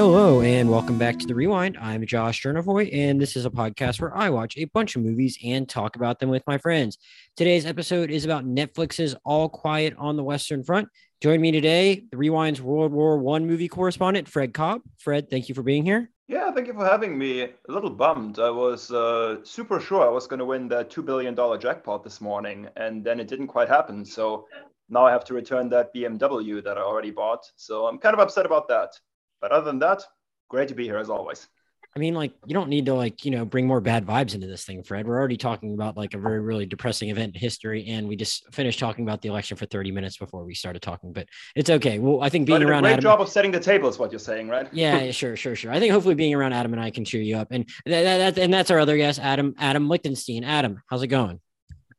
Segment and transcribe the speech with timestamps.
[0.00, 1.76] Hello and welcome back to the Rewind.
[1.76, 5.38] I'm Josh Chernovoy, and this is a podcast where I watch a bunch of movies
[5.44, 6.96] and talk about them with my friends.
[7.36, 10.88] Today's episode is about Netflix's All Quiet on the Western Front.
[11.20, 14.80] Join me today, the Rewind's World War One movie correspondent, Fred Kolb.
[14.96, 16.08] Fred, thank you for being here.
[16.28, 17.42] Yeah, thank you for having me.
[17.42, 18.38] A little bummed.
[18.38, 22.22] I was uh, super sure I was going to win that $2 billion jackpot this
[22.22, 24.06] morning, and then it didn't quite happen.
[24.06, 24.46] So
[24.88, 27.44] now I have to return that BMW that I already bought.
[27.56, 28.98] So I'm kind of upset about that.
[29.40, 30.02] But other than that,
[30.48, 31.48] great to be here as always.
[31.94, 34.46] I mean, like, you don't need to like, you know, bring more bad vibes into
[34.46, 35.08] this thing, Fred.
[35.08, 38.44] We're already talking about like a very, really depressing event in history, and we just
[38.54, 41.12] finished talking about the election for 30 minutes before we started talking.
[41.12, 41.26] But
[41.56, 41.98] it's okay.
[41.98, 44.20] Well, I think being around great Adam, job of setting the table is what you're
[44.20, 44.68] saying, right?
[44.72, 45.72] yeah, sure, sure, sure.
[45.72, 48.36] I think hopefully being around Adam and I can cheer you up, and that, that,
[48.36, 50.44] that and that's our other guest, Adam, Adam Lichtenstein.
[50.44, 51.40] Adam, how's it going?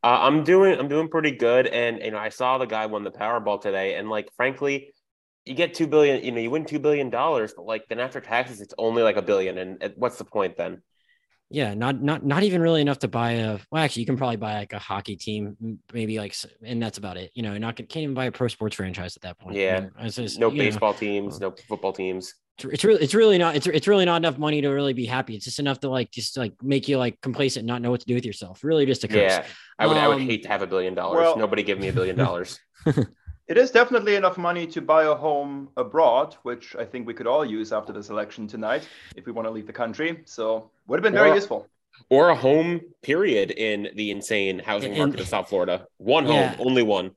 [0.04, 3.04] Uh, I'm doing I'm doing pretty good, and you know I saw the guy won
[3.04, 4.94] the Powerball today, and like frankly,
[5.46, 8.22] you get two billion, you know, you win two billion dollars, but like then after
[8.22, 10.82] taxes, it's only like a billion, and what's the point then?
[11.50, 13.60] Yeah, not not not even really enough to buy a.
[13.72, 16.34] Well, actually, you can probably buy like a hockey team, maybe like,
[16.64, 17.32] and that's about it.
[17.34, 19.58] You know, not can't even buy a pro sports franchise at that point.
[19.58, 22.34] Yeah, I mean, just, no baseball know, teams, no football teams.
[22.64, 25.36] It's really, it's really not, it's, it's really not enough money to really be happy.
[25.36, 28.06] It's just enough to like, just like make you like complacent, not know what to
[28.06, 28.64] do with yourself.
[28.64, 29.32] Really, just a curse.
[29.32, 29.46] Yeah,
[29.80, 31.18] I would, um, I would hate to have a billion dollars.
[31.18, 32.60] Well, Nobody give me a billion dollars.
[33.52, 37.28] It is definitely enough money to buy a home abroad, which I think we could
[37.28, 40.22] all use after this election tonight if we want to leave the country.
[40.24, 41.68] So would have been very or, useful.
[42.10, 45.86] Or a home period in the insane housing market of South Florida.
[45.98, 46.54] One yeah.
[46.54, 47.12] home, only one.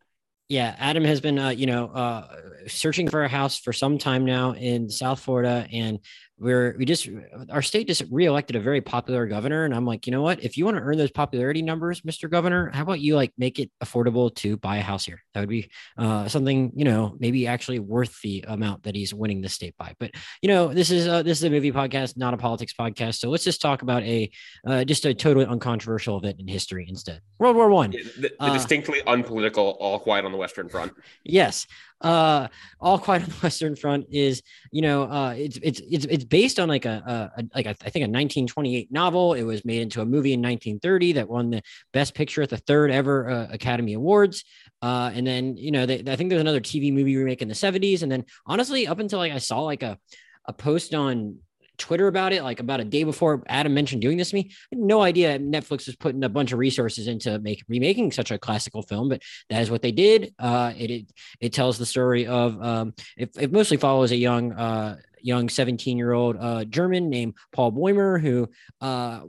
[0.48, 2.26] Yeah, Adam has been, uh, you know, uh,
[2.66, 6.00] searching for a house for some time now in South Florida, and
[6.38, 7.08] we're we just
[7.50, 10.42] our state just reelected a very popular governor and i'm like you know what?
[10.42, 13.58] If you want to earn those popularity numbers mr governor how about you like make
[13.58, 15.22] it affordable to buy a house here?
[15.32, 19.40] That would be uh, something you know maybe actually worth the amount that he's winning
[19.40, 19.94] the state by.
[19.98, 23.16] But you know this is uh, this is a movie podcast not a politics podcast
[23.16, 24.30] so let's just talk about a
[24.66, 27.20] uh, just a totally uncontroversial event in history instead.
[27.38, 27.90] World war one.
[27.90, 30.92] The, the uh, distinctly unpolitical all quiet on the western front.
[31.24, 31.66] Yes
[32.04, 32.48] uh
[32.80, 36.60] all quiet on the western front is you know uh it's it's it's, it's based
[36.60, 39.34] on like a, a, like a, I think a 1928 novel.
[39.34, 42.58] It was made into a movie in 1930 that won the best picture at the
[42.58, 44.44] third ever uh, academy awards.
[44.82, 47.54] Uh and then you know they, i think there's another tv movie remake in the
[47.54, 49.98] 70s and then honestly up until like i saw like a
[50.46, 51.36] a post on
[51.78, 54.50] Twitter about it, like about a day before Adam mentioned doing this to me.
[54.72, 58.82] No idea Netflix was putting a bunch of resources into make remaking such a classical
[58.82, 60.34] film, but that is what they did.
[60.38, 64.52] Uh, it, it, it tells the story of um, it, it mostly follows a young
[64.52, 68.48] uh, young 17 year old uh, German named Paul Bäumer, who
[68.80, 69.20] uh,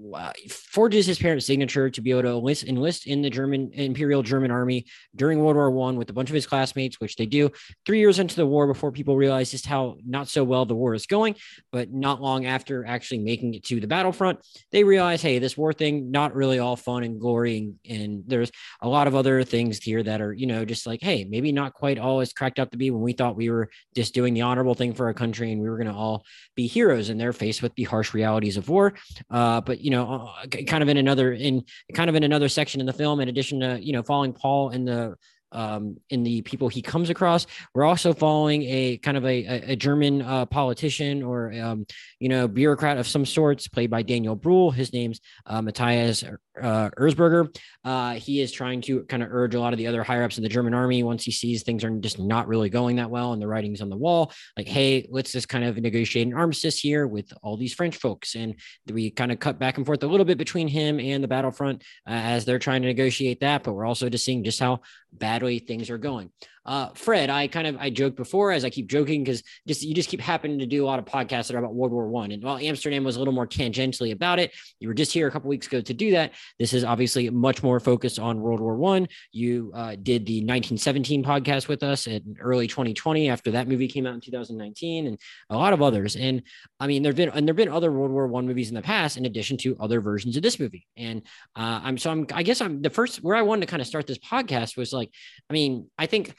[0.50, 4.52] forges his parents' signature to be able to enlist, enlist in the German Imperial German
[4.52, 4.86] Army
[5.16, 7.50] during World War One with a bunch of his classmates, which they do
[7.86, 10.94] three years into the war before people realize just how not so well the war
[10.94, 11.36] is going.
[11.72, 14.40] But not long after actually making it to the battlefront,
[14.72, 18.52] they realize, hey, this war thing not really all fun and glory, and, and there's
[18.82, 21.74] a lot of other things here that are, you know, just like, hey, maybe not
[21.74, 24.42] quite all as cracked up to be when we thought we were just doing the
[24.42, 26.26] honorable thing for our country and we were going going to all
[26.56, 28.94] be heroes and they're faced with the harsh realities of war.
[29.30, 31.64] Uh, but you know, uh, kind of in another in
[31.94, 34.72] kind of in another section in the film, in addition to you know following Paul
[34.72, 35.16] in the
[35.56, 37.48] um, in the people he comes across.
[37.74, 41.86] We're also following a kind of a, a German uh, politician or um,
[42.20, 44.72] you know bureaucrat of some sorts, played by Daniel Bruhl.
[44.72, 46.24] His name's uh, Matthias
[46.62, 47.56] uh, Erzberger.
[47.84, 50.38] Uh, he is trying to kind of urge a lot of the other higher ups
[50.38, 53.34] in the German army once he sees things are just not really going that well
[53.34, 56.80] and the writing's on the wall, like, hey, let's just kind of negotiate an armistice
[56.80, 58.36] here with all these French folks.
[58.36, 58.56] And
[58.92, 61.84] we kind of cut back and forth a little bit between him and the battlefront
[62.08, 63.64] uh, as they're trying to negotiate that.
[63.64, 64.82] But we're also just seeing just how
[65.20, 66.32] badly things are going.
[66.66, 69.94] Uh, Fred, I kind of I joked before as I keep joking because just you
[69.94, 72.32] just keep happening to do a lot of podcasts that are about World War One.
[72.32, 75.32] And while Amsterdam was a little more tangentially about it, you were just here a
[75.32, 76.34] couple weeks ago to do that.
[76.58, 79.08] This is obviously much more focused on World War One.
[79.32, 84.08] You uh, did the 1917 podcast with us in early 2020 after that movie came
[84.08, 85.20] out in 2019, and
[85.50, 86.16] a lot of others.
[86.16, 86.42] And
[86.80, 89.18] I mean, there've been and there've been other World War One movies in the past,
[89.18, 90.88] in addition to other versions of this movie.
[90.98, 91.22] And
[91.56, 93.88] uh, I'm so I'm I guess I'm the first where I wanted to kind of
[93.88, 95.12] start this podcast was like,
[95.50, 96.34] I mean, I think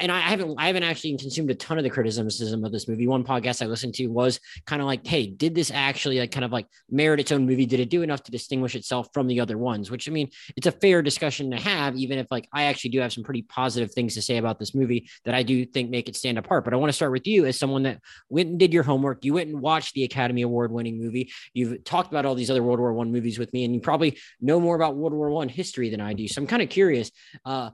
[0.00, 3.06] and I haven't I haven't actually consumed a ton of the criticism of this movie.
[3.06, 6.44] One podcast I listened to was kind of like, hey, did this actually like kind
[6.44, 7.66] of like merit its own movie?
[7.66, 9.90] Did it do enough to distinguish itself from the other ones?
[9.90, 13.00] Which I mean, it's a fair discussion to have, even if like I actually do
[13.00, 16.08] have some pretty positive things to say about this movie that I do think make
[16.08, 16.64] it stand apart.
[16.64, 19.24] But I want to start with you as someone that went and did your homework.
[19.24, 21.32] You went and watched the Academy Award winning movie.
[21.52, 24.18] You've talked about all these other World War One movies with me, and you probably
[24.40, 26.26] know more about World War One history than I do.
[26.28, 27.10] So I'm kind of curious.
[27.44, 27.70] Uh,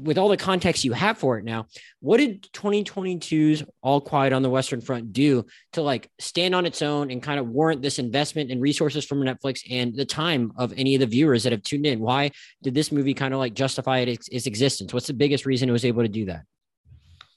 [0.00, 1.66] with all the context you have for it now,
[2.00, 6.82] what did 2022's All Quiet on the Western Front do to like stand on its
[6.82, 10.72] own and kind of warrant this investment and resources from Netflix and the time of
[10.76, 12.00] any of the viewers that have tuned in?
[12.00, 12.30] Why
[12.62, 14.92] did this movie kind of like justify its, its existence?
[14.92, 16.42] What's the biggest reason it was able to do that?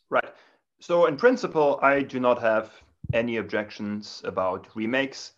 [0.09, 0.33] Right.
[0.79, 2.71] So, in principle, I do not have
[3.13, 5.33] any objections about remakes.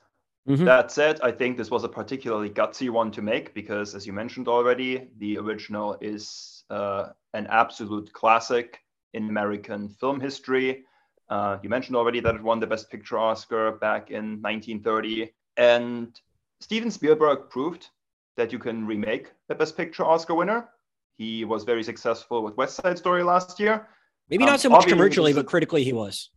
[0.47, 0.65] Mm-hmm.
[0.65, 4.13] That said, I think this was a particularly gutsy one to make because, as you
[4.13, 8.79] mentioned already, the original is uh, an absolute classic
[9.13, 10.85] in American film history.
[11.29, 15.31] Uh, you mentioned already that it won the Best Picture Oscar back in 1930.
[15.57, 16.19] And
[16.61, 17.87] Steven Spielberg proved
[18.37, 20.69] that you can remake a Best Picture Oscar winner.
[21.17, 23.87] He was very successful with West Side Story last year.
[24.29, 26.29] Maybe um, not so much commercially, but critically he was.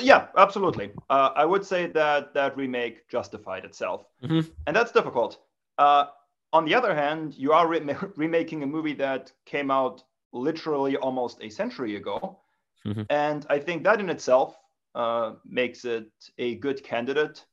[0.00, 0.92] Yeah, absolutely.
[1.10, 4.40] Uh, I would say that that remake justified itself, mm-hmm.
[4.66, 5.38] and that's difficult.
[5.78, 6.06] Uh,
[6.52, 10.02] on the other hand, you are re- remaking a movie that came out
[10.32, 12.38] literally almost a century ago,
[12.86, 13.02] mm-hmm.
[13.10, 14.56] and I think that in itself
[14.94, 17.44] uh, makes it a good candidate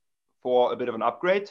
[0.42, 1.50] for a bit of an upgrade.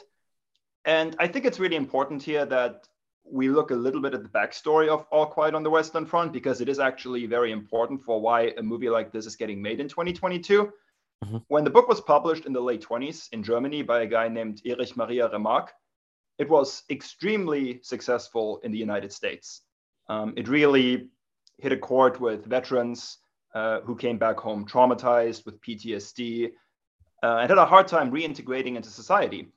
[0.85, 2.87] And I think it's really important here that
[3.25, 6.33] we look a little bit at the backstory of All Quiet on the Western Front
[6.33, 9.79] because it is actually very important for why a movie like this is getting made
[9.79, 10.71] in 2022.
[11.23, 11.37] Mm-hmm.
[11.47, 14.61] When the book was published in the late 20s in Germany by a guy named
[14.65, 15.71] Erich Maria Remarque,
[16.37, 19.61] it was extremely successful in the United States.
[20.09, 21.09] Um, it really
[21.59, 23.19] hit a chord with veterans
[23.55, 26.49] uh, who came back home traumatized with PTSD
[27.23, 29.47] uh, and had a hard time reintegrating into society.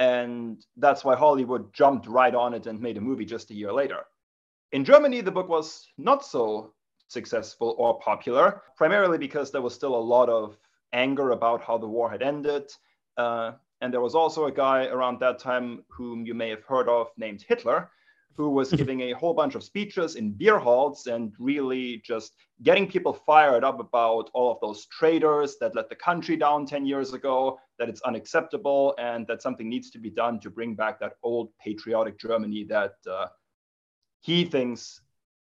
[0.00, 3.70] And that's why Hollywood jumped right on it and made a movie just a year
[3.70, 4.00] later.
[4.72, 6.72] In Germany, the book was not so
[7.08, 10.56] successful or popular, primarily because there was still a lot of
[10.94, 12.72] anger about how the war had ended.
[13.18, 13.52] Uh,
[13.82, 17.08] and there was also a guy around that time whom you may have heard of
[17.18, 17.90] named Hitler,
[18.36, 22.32] who was giving a whole bunch of speeches in beer halls and really just
[22.62, 26.86] getting people fired up about all of those traitors that let the country down 10
[26.86, 31.00] years ago, that it's unacceptable, and that something needs to be done to bring back
[31.00, 33.26] that old patriotic Germany that uh,
[34.20, 35.00] he thinks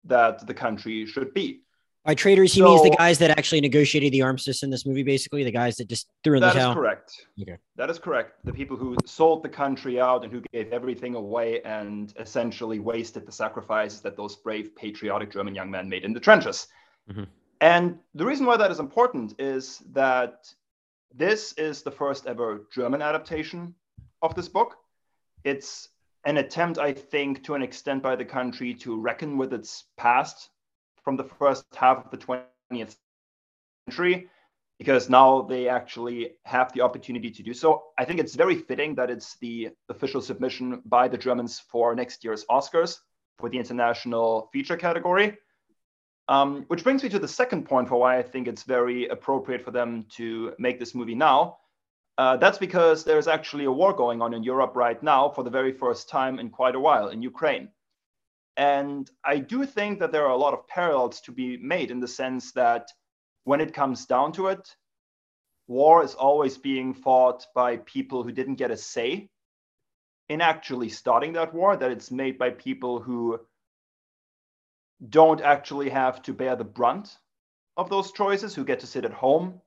[0.05, 1.63] that the country should be.
[2.05, 5.03] By traitors, he so, means the guys that actually negotiated the armistice in this movie,
[5.03, 6.55] basically the guys that just threw in the towel.
[6.55, 7.27] That is correct.
[7.41, 7.57] Okay.
[7.75, 8.45] That is correct.
[8.45, 13.25] The people who sold the country out and who gave everything away and essentially wasted
[13.25, 16.67] the sacrifices that those brave, patriotic German young men made in the trenches.
[17.11, 17.23] Mm-hmm.
[17.61, 20.47] And the reason why that is important is that
[21.13, 23.75] this is the first ever German adaptation
[24.21, 24.77] of this book.
[25.43, 25.89] It's
[26.25, 30.49] an attempt, I think, to an extent by the country to reckon with its past
[31.03, 32.95] from the first half of the 20th
[33.87, 34.29] century
[34.77, 37.83] because now they actually have the opportunity to do so.
[37.97, 42.23] I think it's very fitting that it's the official submission by the Germans for next
[42.23, 42.97] year's Oscars
[43.37, 45.37] for the international feature category.
[46.29, 49.63] Um, which brings me to the second point for why I think it's very appropriate
[49.63, 51.57] for them to make this movie now.
[52.19, 55.49] Uh, that's because there's actually a war going on in Europe right now for the
[55.49, 57.69] very first time in quite a while in Ukraine.
[58.57, 61.99] And I do think that there are a lot of parallels to be made in
[61.99, 62.91] the sense that
[63.45, 64.75] when it comes down to it,
[65.67, 69.31] war is always being fought by people who didn't get a say
[70.27, 73.39] in actually starting that war, that it's made by people who
[75.07, 77.17] don't actually have to bear the brunt
[77.77, 79.61] of those choices, who get to sit at home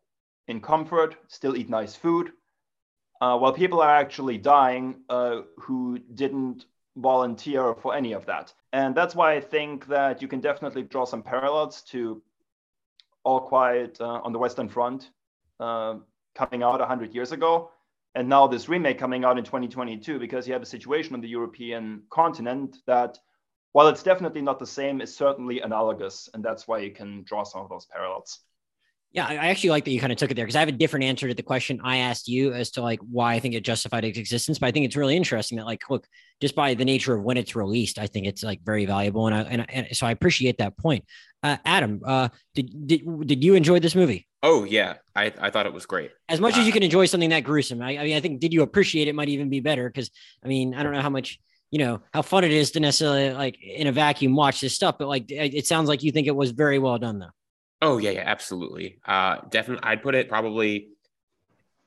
[0.49, 2.33] in comfort, still eat nice food,
[3.21, 8.53] uh, while people are actually dying uh, who didn't volunteer for any of that.
[8.73, 12.23] And that's why I think that you can definitely draw some parallels to
[13.25, 15.11] All Quiet uh, on the Western Front
[15.61, 15.97] uh,
[16.35, 17.71] coming out 100 years ago.
[18.15, 21.29] And now this remake coming out in 2022, because you have a situation on the
[21.29, 23.19] European continent that,
[23.73, 26.29] while it's definitely not the same, it's certainly analogous.
[26.35, 28.41] And that's why you can draw some of those parallels.
[29.15, 30.73] Yeah, I actually like that you kind of took it there because I have a
[30.73, 33.63] different answer to the question I asked you as to like why I think it
[33.63, 34.59] justified its existence.
[34.59, 36.07] But I think it's really interesting that like, look,
[36.41, 39.37] just by the nature of when it's released, I think it's like very valuable, and
[39.37, 41.05] I and, and so I appreciate that point.
[41.43, 44.27] Uh, Adam, uh, did did did you enjoy this movie?
[44.43, 46.13] Oh yeah, I I thought it was great.
[46.31, 48.41] As much uh, as you can enjoy something that gruesome, I, I mean, I think
[48.41, 50.11] did you appreciate it might even be better because
[50.43, 51.39] I mean I don't know how much
[51.73, 54.97] you know how fun it is to necessarily like in a vacuum watch this stuff,
[54.99, 57.31] but like it sounds like you think it was very well done though.
[57.81, 59.01] Oh yeah, yeah, absolutely.
[59.05, 60.91] Uh, definitely, I'd put it probably,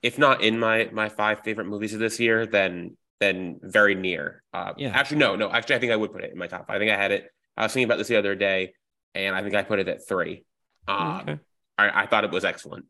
[0.02, 4.44] if not in my my five favorite movies of this year, then then very near.
[4.52, 4.90] Uh, yeah.
[4.90, 5.52] Actually, no, no.
[5.52, 6.66] Actually, I think I would put it in my top.
[6.68, 7.30] I think I had it.
[7.56, 8.74] I was thinking about this the other day,
[9.14, 10.46] and I think I put it at three.
[10.88, 11.40] Uh, okay.
[11.78, 12.86] I, I thought it was excellent.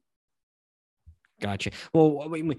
[1.41, 1.71] Gotcha.
[1.93, 2.57] Well, in,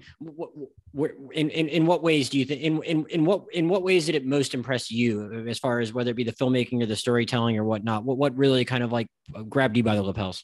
[1.33, 4.13] in in what ways do you think in, in in what in what ways did
[4.13, 7.57] it most impress you as far as whether it be the filmmaking or the storytelling
[7.57, 8.03] or whatnot?
[8.03, 9.07] What what really kind of like
[9.49, 10.43] grabbed you by the lapels?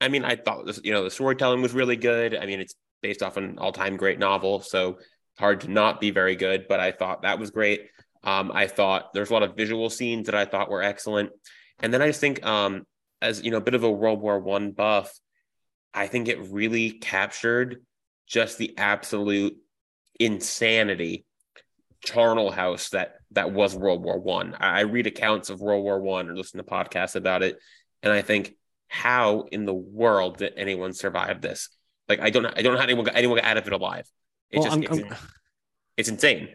[0.00, 2.34] I mean, I thought you know the storytelling was really good.
[2.34, 4.98] I mean, it's based off an all-time great novel, so
[5.38, 6.66] hard to not be very good.
[6.68, 7.90] But I thought that was great.
[8.22, 11.30] Um, I thought there's a lot of visual scenes that I thought were excellent,
[11.80, 12.86] and then I just think, um,
[13.20, 15.12] as you know, a bit of a World War One buff,
[15.94, 17.82] I think it really captured
[18.26, 19.56] just the absolute
[20.18, 21.24] insanity
[22.04, 24.54] charnel house that that was World War One.
[24.58, 24.78] I.
[24.78, 27.58] I read accounts of World War One or listen to podcasts about it,
[28.02, 28.54] and I think,
[28.88, 31.68] how in the world did anyone survive this?
[32.08, 34.06] Like I don't I don't know how anyone got, anyone got out of it alive.
[34.50, 35.20] It's well, just it's,
[35.96, 36.50] it's, insane.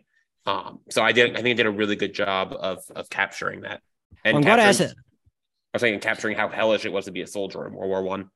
[0.46, 3.62] Um, so I did I think I did a really good job of of capturing
[3.62, 3.82] that.
[4.24, 4.92] And I'm glad I asked it.
[4.92, 8.04] I was saying capturing how hellish it was to be a soldier in World War
[8.04, 8.30] One.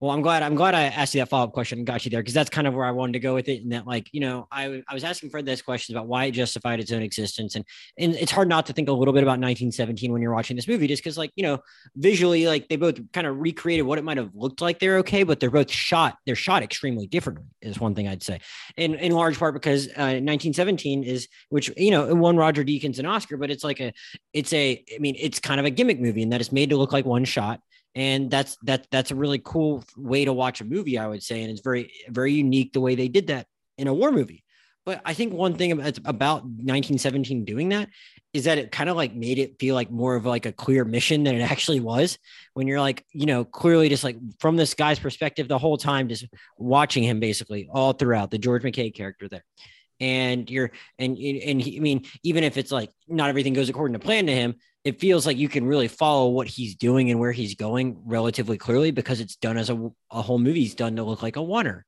[0.00, 2.10] Well, I'm glad I'm glad I asked you that follow up question and got you
[2.12, 3.62] there because that's kind of where I wanted to go with it.
[3.62, 6.32] And that, like, you know, I I was asking Fred this questions about why it
[6.32, 7.64] justified its own existence, and
[7.98, 10.68] and it's hard not to think a little bit about 1917 when you're watching this
[10.68, 11.58] movie, just because, like, you know,
[11.96, 15.24] visually, like they both kind of recreated what it might have looked like they're okay,
[15.24, 17.46] but they're both shot they're shot extremely differently.
[17.60, 18.40] Is one thing I'd say,
[18.76, 23.06] in in large part because uh, 1917 is which you know won Roger Deakins an
[23.06, 23.92] Oscar, but it's like a
[24.32, 26.76] it's a I mean it's kind of a gimmick movie in that it's made to
[26.76, 27.60] look like one shot
[27.94, 31.42] and that's that that's a really cool way to watch a movie i would say.
[31.42, 34.44] And it's very very unique the way they did that in a war movie.
[34.84, 37.88] But i think one thing about, about 1917 doing that
[38.34, 40.84] is that it kind of like made it feel like more of like a clear
[40.84, 42.18] mission than it actually was.
[42.54, 46.08] When you're like you know clearly just like from this guy's perspective the whole time
[46.08, 46.26] just
[46.56, 49.44] watching him basically all throughout the george mckay character there
[50.00, 53.94] and you're and and he, I mean even if it's like not everything goes according
[53.94, 57.18] to plan to him it feels like you can really follow what he's doing and
[57.18, 61.02] where he's going relatively clearly because it's done as a, a whole movie's done to
[61.02, 61.84] look like a oner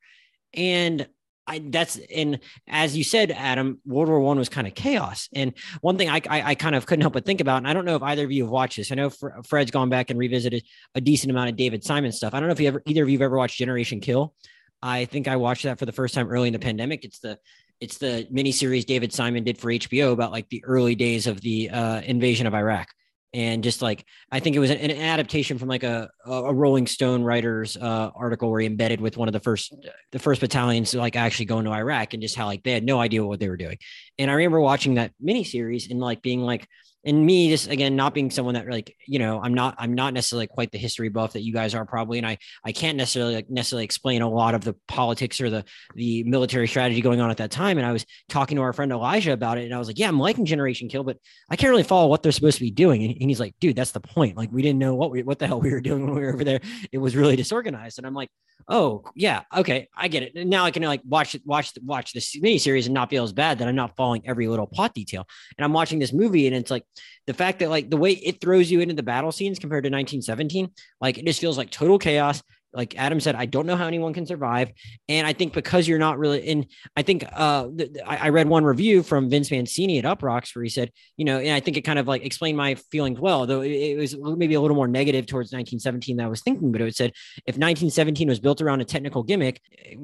[0.55, 1.07] and
[1.51, 2.39] I, that's and
[2.69, 5.29] as you said, Adam, World War One was kind of chaos.
[5.35, 7.73] And one thing I, I, I kind of couldn't help but think about, and I
[7.73, 8.93] don't know if either of you have watched this.
[8.93, 9.11] I know
[9.45, 10.63] Fred's gone back and revisited
[10.95, 12.35] a decent amount of David Simon stuff.
[12.35, 14.33] I don't know if you ever either of you have ever watched Generation Kill.
[14.81, 17.05] I think I watched that for the first time early in the pandemic.
[17.05, 17.37] It's the
[17.81, 21.71] it's the miniseries David Simon did for HBO about like the early days of the
[21.71, 22.89] uh, invasion of Iraq.
[23.33, 27.23] And just like I think it was an, adaptation from like a, a Rolling Stone
[27.23, 29.73] writer's uh, article where he embedded with one of the first
[30.11, 32.99] the first battalions like actually going to Iraq and just how like they had no
[33.01, 33.79] idea what they were doing.
[34.19, 36.67] And I remember watching that miniseries and like being like,
[37.05, 40.13] and me just again not being someone that like you know i'm not i'm not
[40.13, 43.35] necessarily quite the history buff that you guys are probably and i i can't necessarily
[43.35, 45.65] like, necessarily explain a lot of the politics or the
[45.95, 48.93] the military strategy going on at that time and i was talking to our friend
[48.93, 51.17] elijah about it and i was like yeah i'm liking generation kill but
[51.49, 53.77] i can't really follow what they're supposed to be doing and, and he's like dude
[53.77, 56.05] that's the point like we didn't know what we what the hell we were doing
[56.05, 56.61] when we were over there.
[56.93, 58.31] It was really disorganized and i'm like
[58.69, 60.33] oh yeah okay i get it.
[60.35, 63.33] And now i can like watch watch watch this mini series and not feel as
[63.33, 65.27] bad that i'm not following every little plot detail
[65.57, 66.85] and i'm watching this movie and it's like
[67.27, 69.89] the fact that like the way it throws you into the battle scenes compared to
[69.89, 70.71] 1917
[71.01, 72.43] like it just feels like total chaos
[72.73, 74.71] like Adam said, I don't know how anyone can survive.
[75.09, 77.69] And I think because you're not really in, I think uh,
[78.07, 81.39] I, I, read one review from Vince Mancini at Uproxx where he said, you know,
[81.39, 84.17] and I think it kind of like explained my feelings well, though it, it was
[84.37, 86.71] maybe a little more negative towards 1917 than I was thinking.
[86.71, 87.11] But it said
[87.47, 89.61] if 1917 was built around a technical gimmick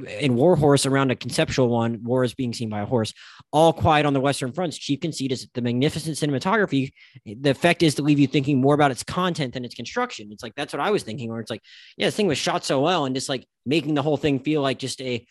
[0.09, 3.15] and War Horse around a conceptual one, war is being seen by a horse,
[3.53, 6.91] all quiet on the Western fronts, chief conceit is the magnificent cinematography.
[7.25, 10.31] The effect is to leave you thinking more about its content than its construction.
[10.33, 11.63] It's like, that's what I was thinking, where it's like,
[11.97, 14.41] yeah, this thing was shot shot so well and just like making the whole thing
[14.41, 15.27] feel like just a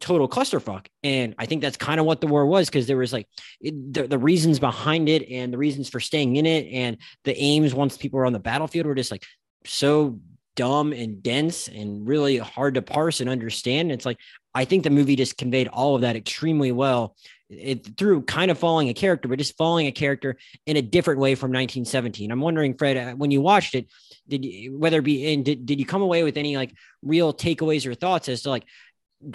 [0.00, 0.86] total clusterfuck.
[1.04, 3.26] And I think that's kind of what the war was because there was like
[3.60, 7.36] it, the, the reasons behind it and the reasons for staying in it and the
[7.36, 9.24] aims once people were on the battlefield were just like
[9.64, 10.18] so
[10.56, 13.92] dumb and dense and really hard to parse and understand.
[13.92, 14.18] It's like
[14.54, 17.16] I think the movie just conveyed all of that extremely well.
[17.50, 20.36] It through kind of following a character, but just following a character
[20.66, 22.30] in a different way from 1917.
[22.30, 23.86] I'm wondering, Fred, uh, when you watched it,
[24.28, 27.32] did you, whether it be in, did, did you come away with any like real
[27.32, 28.64] takeaways or thoughts as to like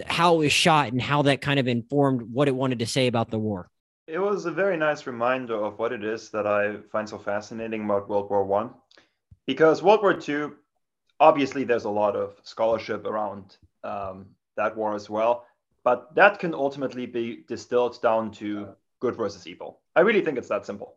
[0.05, 3.07] how it was shot and how that kind of informed what it wanted to say
[3.07, 3.69] about the war?
[4.07, 7.85] It was a very nice reminder of what it is that I find so fascinating
[7.85, 8.71] about World War One,
[9.47, 10.57] because World War Two,
[11.19, 14.27] obviously, there's a lot of scholarship around um,
[14.57, 15.45] that war as well,
[15.83, 19.81] but that can ultimately be distilled down to good versus evil.
[19.95, 20.95] I really think it's that simple.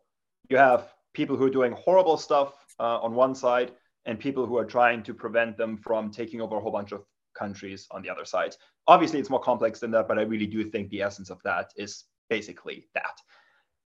[0.49, 3.73] You have people who are doing horrible stuff uh, on one side,
[4.05, 7.05] and people who are trying to prevent them from taking over a whole bunch of
[7.35, 8.55] countries on the other side.
[8.87, 11.73] Obviously, it's more complex than that, but I really do think the essence of that
[11.77, 13.21] is basically that.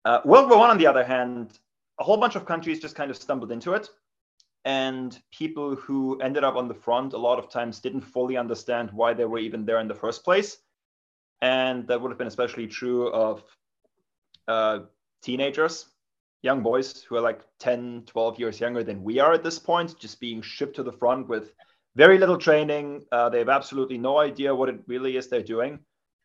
[0.05, 1.59] Uh, World War One, on the other hand,
[2.01, 3.89] a whole bunch of countries just kind of stumbled into it.
[4.65, 8.91] and people who ended up on the front a lot of times didn't fully understand
[8.93, 10.59] why they were even there in the first place.
[11.43, 13.43] And that would have been especially true of
[14.49, 14.81] uh,
[15.23, 15.87] teenagers,
[16.43, 19.99] young boys who are like 10, 12 years younger than we are at this point,
[19.99, 21.53] just being shipped to the front with
[21.97, 23.05] very little training.
[23.11, 25.79] Uh, they have absolutely no idea what it really is they're doing.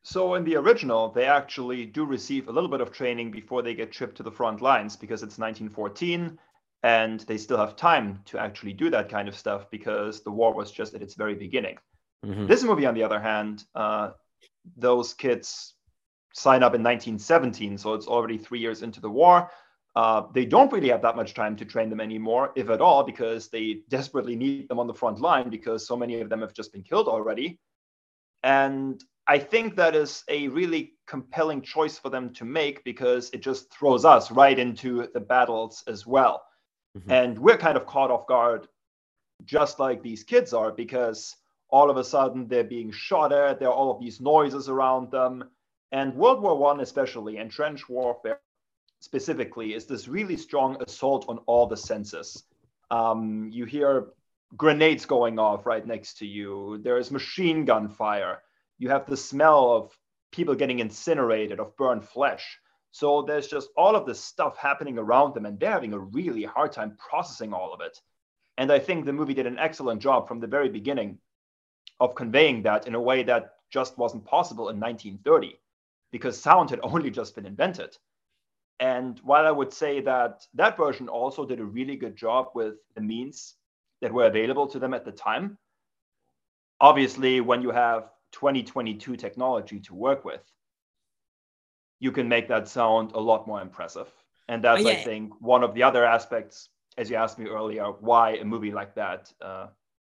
[0.03, 3.73] So in the original, they actually do receive a little bit of training before they
[3.73, 6.37] get shipped to the front lines because it's 1914
[6.83, 10.53] and they still have time to actually do that kind of stuff because the war
[10.53, 11.77] was just at its very beginning.
[12.23, 12.45] Mm-hmm.
[12.45, 14.11] This movie, on the other hand, uh,
[14.77, 15.75] those kids
[16.33, 19.49] sign up in 1917, so it's already three years into the war.
[19.95, 23.03] Uh, they don't really have that much time to train them anymore, if at all,
[23.03, 26.53] because they desperately need them on the front line because so many of them have
[26.53, 27.57] just been killed already.
[28.43, 33.41] And I think that is a really compelling choice for them to make because it
[33.41, 36.43] just throws us right into the battles as well.
[36.97, 37.11] Mm-hmm.
[37.11, 38.67] And we're kind of caught off guard,
[39.45, 41.35] just like these kids are, because
[41.69, 43.59] all of a sudden they're being shot at.
[43.59, 45.43] There are all of these noises around them.
[45.91, 48.39] And World War One, especially, and trench warfare
[48.99, 52.43] specifically, is this really strong assault on all the senses.
[52.91, 54.07] Um, you hear
[54.55, 56.79] grenades going off right next to you.
[56.83, 58.41] There is machine gun fire.
[58.77, 59.97] You have the smell of
[60.31, 62.59] people getting incinerated, of burned flesh.
[62.91, 66.43] So there's just all of this stuff happening around them, and they're having a really
[66.43, 67.99] hard time processing all of it.
[68.57, 71.17] And I think the movie did an excellent job from the very beginning
[71.99, 75.59] of conveying that in a way that just wasn't possible in 1930
[76.11, 77.97] because sound had only just been invented.
[78.79, 82.75] And while I would say that that version also did a really good job with
[82.95, 83.55] the means
[84.01, 85.57] that were available to them at the time,
[86.81, 90.41] obviously, when you have 2022 technology to work with,
[91.99, 94.07] you can make that sound a lot more impressive.
[94.49, 94.95] And that's, oh, yeah.
[94.95, 98.71] I think, one of the other aspects, as you asked me earlier, why a movie
[98.71, 99.67] like that uh,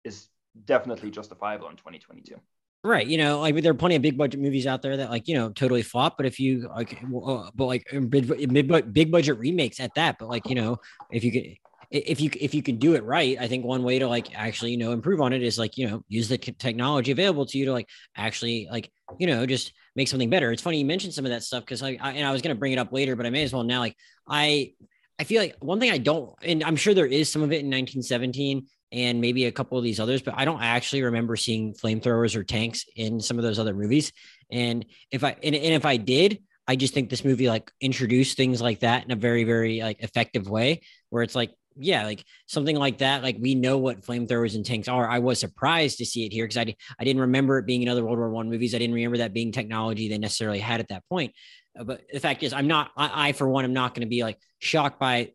[0.02, 0.28] is
[0.64, 2.36] definitely justifiable in 2022.
[2.84, 3.06] Right.
[3.06, 5.34] You know, like there are plenty of big budget movies out there that like, you
[5.34, 6.16] know, totally flop.
[6.16, 10.48] But if you like, uh, but like big, big budget remakes at that, but like,
[10.48, 10.78] you know,
[11.10, 11.56] if you could,
[11.90, 14.72] if you if you can do it right, I think one way to like actually
[14.72, 17.66] you know improve on it is like you know use the technology available to you
[17.66, 20.50] to like actually like you know just make something better.
[20.52, 22.56] It's funny you mentioned some of that stuff because I, I and I was gonna
[22.56, 23.80] bring it up later, but I may as well now.
[23.80, 23.96] Like
[24.28, 24.72] I
[25.18, 27.60] I feel like one thing I don't, and I'm sure there is some of it
[27.60, 31.74] in 1917 and maybe a couple of these others, but I don't actually remember seeing
[31.74, 34.12] flamethrowers or tanks in some of those other movies.
[34.50, 38.36] And if I and, and if I did, I just think this movie like introduced
[38.36, 42.24] things like that in a very very like effective way, where it's like yeah, like
[42.46, 43.22] something like that.
[43.22, 45.08] Like we know what flamethrowers and tanks are.
[45.08, 47.88] I was surprised to see it here because I, I didn't remember it being in
[47.88, 48.74] other World War One movies.
[48.74, 51.34] I didn't remember that being technology they necessarily had at that point.
[51.78, 52.92] Uh, but the fact is, I'm not.
[52.96, 55.32] I, I for one, am not going to be like shocked by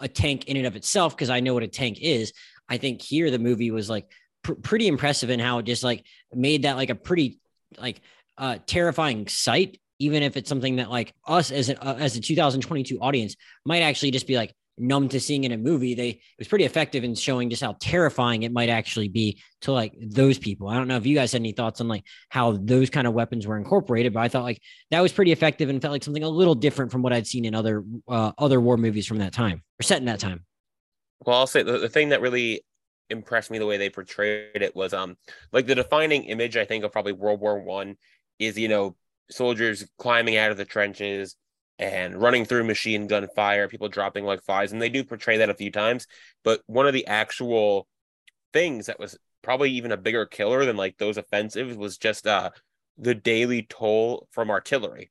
[0.00, 2.32] a tank in and of itself because I know what a tank is.
[2.68, 4.10] I think here the movie was like
[4.42, 7.38] pr- pretty impressive in how it just like made that like a pretty
[7.78, 8.00] like
[8.38, 12.20] uh terrifying sight even if it's something that like us as a, uh, as a
[12.20, 16.20] 2022 audience might actually just be like numb to seeing in a movie, they it
[16.38, 20.38] was pretty effective in showing just how terrifying it might actually be to like those
[20.38, 20.68] people.
[20.68, 23.14] I don't know if you guys had any thoughts on like how those kind of
[23.14, 26.22] weapons were incorporated, but I thought like that was pretty effective and felt like something
[26.22, 29.32] a little different from what I'd seen in other uh, other war movies from that
[29.32, 30.44] time or set in that time.
[31.26, 32.62] Well, I'll say the, the thing that really
[33.10, 35.16] impressed me the way they portrayed it was um
[35.52, 37.96] like the defining image I think of probably World War One
[38.38, 38.96] is you know
[39.30, 41.36] soldiers climbing out of the trenches
[41.78, 45.50] and running through machine gun fire, people dropping like flies, and they do portray that
[45.50, 46.06] a few times.
[46.44, 47.88] But one of the actual
[48.52, 52.50] things that was probably even a bigger killer than like those offensives was just uh
[52.98, 55.10] the daily toll from artillery.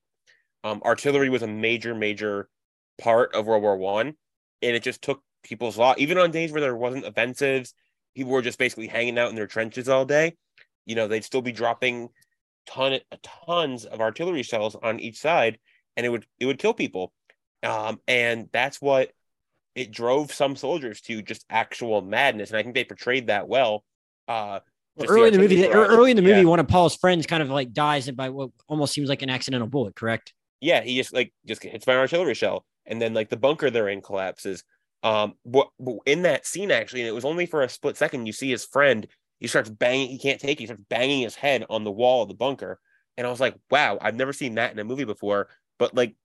[0.63, 2.47] Um, artillery was a major, major
[2.97, 4.07] part of World War One,
[4.61, 5.99] and it just took people's lot.
[5.99, 7.73] Even on days where there wasn't offensives,
[8.15, 10.35] people were just basically hanging out in their trenches all day.
[10.85, 12.09] You know, they'd still be dropping
[12.65, 12.99] ton
[13.45, 15.59] tons of artillery shells on each side,
[15.95, 17.13] and it would it would kill people.
[17.61, 19.11] Um, and that's what
[19.75, 22.49] it drove some soldiers to just actual madness.
[22.49, 23.83] And I think they portrayed that well.
[24.27, 24.59] Uh,
[25.07, 26.47] early in the movie, early in the movie, yeah.
[26.47, 29.67] one of Paul's friends kind of like dies by what almost seems like an accidental
[29.67, 29.95] bullet.
[29.95, 30.33] Correct?
[30.61, 33.69] Yeah, he just like just hits by an artillery shell, and then like the bunker
[33.69, 34.63] they're in collapses.
[35.03, 35.67] Um, but,
[36.05, 38.65] in that scene actually, and it was only for a split second, you see his
[38.65, 39.05] friend.
[39.39, 40.09] He starts banging.
[40.09, 40.57] He can't take.
[40.57, 42.79] It, he starts banging his head on the wall of the bunker,
[43.17, 46.15] and I was like, "Wow, I've never seen that in a movie before." but like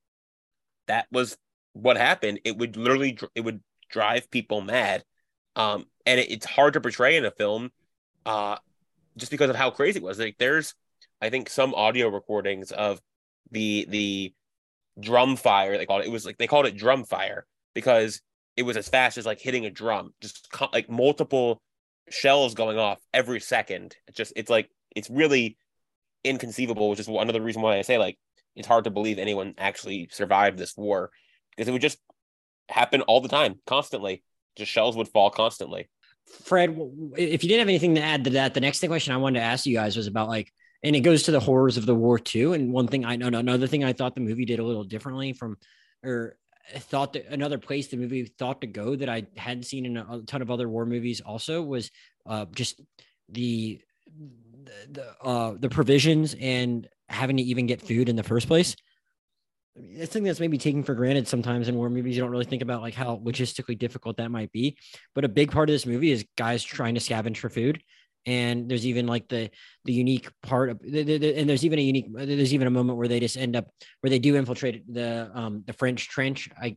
[0.86, 1.36] that was
[1.72, 2.40] what happened.
[2.44, 3.60] It would literally it would
[3.90, 5.04] drive people mad,
[5.56, 7.70] um, and it, it's hard to portray in a film,
[8.26, 8.56] uh,
[9.16, 10.18] just because of how crazy it was.
[10.18, 10.74] Like there's,
[11.20, 13.00] I think some audio recordings of
[13.50, 14.34] the the
[15.00, 16.08] drum fire they called it.
[16.08, 18.20] It was like they called it drum fire because
[18.59, 21.62] it was as fast as like hitting a drum, just co- like multiple
[22.11, 23.94] shells going off every second.
[24.12, 25.57] Just it's like it's really
[26.25, 28.18] inconceivable, which is another reason why I say like
[28.57, 31.12] it's hard to believe anyone actually survived this war
[31.51, 31.99] because it would just
[32.68, 34.25] happen all the time, constantly.
[34.57, 35.88] Just shells would fall constantly.
[36.27, 36.77] Fred,
[37.16, 39.47] if you didn't have anything to add to that, the next question I wanted to
[39.47, 42.18] ask you guys was about like, and it goes to the horrors of the war
[42.18, 42.55] too.
[42.55, 45.33] And one thing I know, another thing I thought the movie did a little differently
[45.33, 45.59] from,
[46.03, 46.37] or
[46.76, 50.20] thought that another place the movie thought to go that I hadn't seen in a,
[50.26, 51.90] ton of other war movies also was
[52.26, 52.81] uh, just
[53.28, 53.81] the
[54.90, 58.76] the uh, the provisions and having to even get food in the first place.
[59.78, 62.16] I think that's maybe taken for granted sometimes in war movies.
[62.16, 64.76] You don't really think about like how logistically difficult that might be.
[65.14, 67.81] But a big part of this movie is guys trying to scavenge for food.
[68.28, 69.50] And there's even like the
[69.86, 72.70] the unique part of the, the, the, and there's even a unique there's even a
[72.70, 73.68] moment where they just end up
[74.02, 76.50] where they do infiltrate the um the French trench.
[76.60, 76.76] I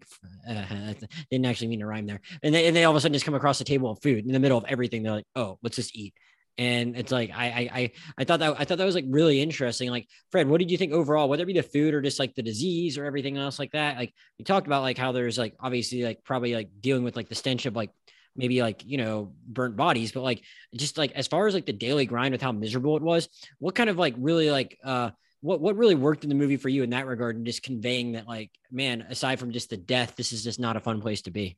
[0.50, 0.94] uh,
[1.30, 2.22] didn't actually mean to rhyme there.
[2.42, 4.26] And they and they all of a sudden just come across a table of food
[4.26, 5.04] in the middle of everything.
[5.04, 6.14] They're like, oh, let's just eat
[6.58, 9.90] and it's like I, I I thought that I thought that was like really interesting.
[9.90, 11.30] Like Fred, what did you think overall?
[11.30, 13.98] Whether it be the food or just like the disease or everything else like that?
[13.98, 17.30] Like we talked about like how there's like obviously like probably like dealing with like
[17.30, 17.92] the stench of like
[18.36, 20.44] maybe like you know burnt bodies, but like
[20.76, 23.76] just like as far as like the daily grind with how miserable it was, what
[23.76, 26.84] kind of like really like uh what what really worked in the movie for you
[26.84, 30.32] in that regard and just conveying that like man aside from just the death, this
[30.32, 31.58] is just not a fun place to be.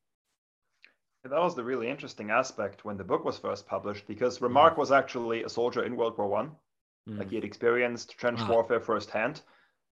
[1.22, 4.44] That was the really interesting aspect when the book was first published, because mm-hmm.
[4.44, 6.52] Remarque was actually a soldier in World War One.
[7.08, 7.18] Mm.
[7.18, 8.50] Like he had experienced trench wow.
[8.50, 9.40] warfare firsthand,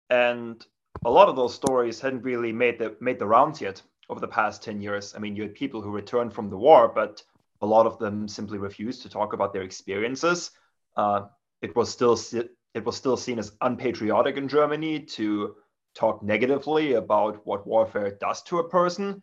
[0.09, 0.65] and
[1.05, 4.29] a lot of those stories hadn't really made the made the rounds yet over the
[4.29, 5.15] past ten years.
[5.15, 7.23] I mean, you had people who returned from the war, but
[7.61, 10.51] a lot of them simply refused to talk about their experiences.
[10.97, 11.27] Uh,
[11.63, 12.19] it was still
[12.75, 15.57] it was still seen as unpatriotic in Germany to
[15.95, 19.23] talk negatively about what warfare does to a person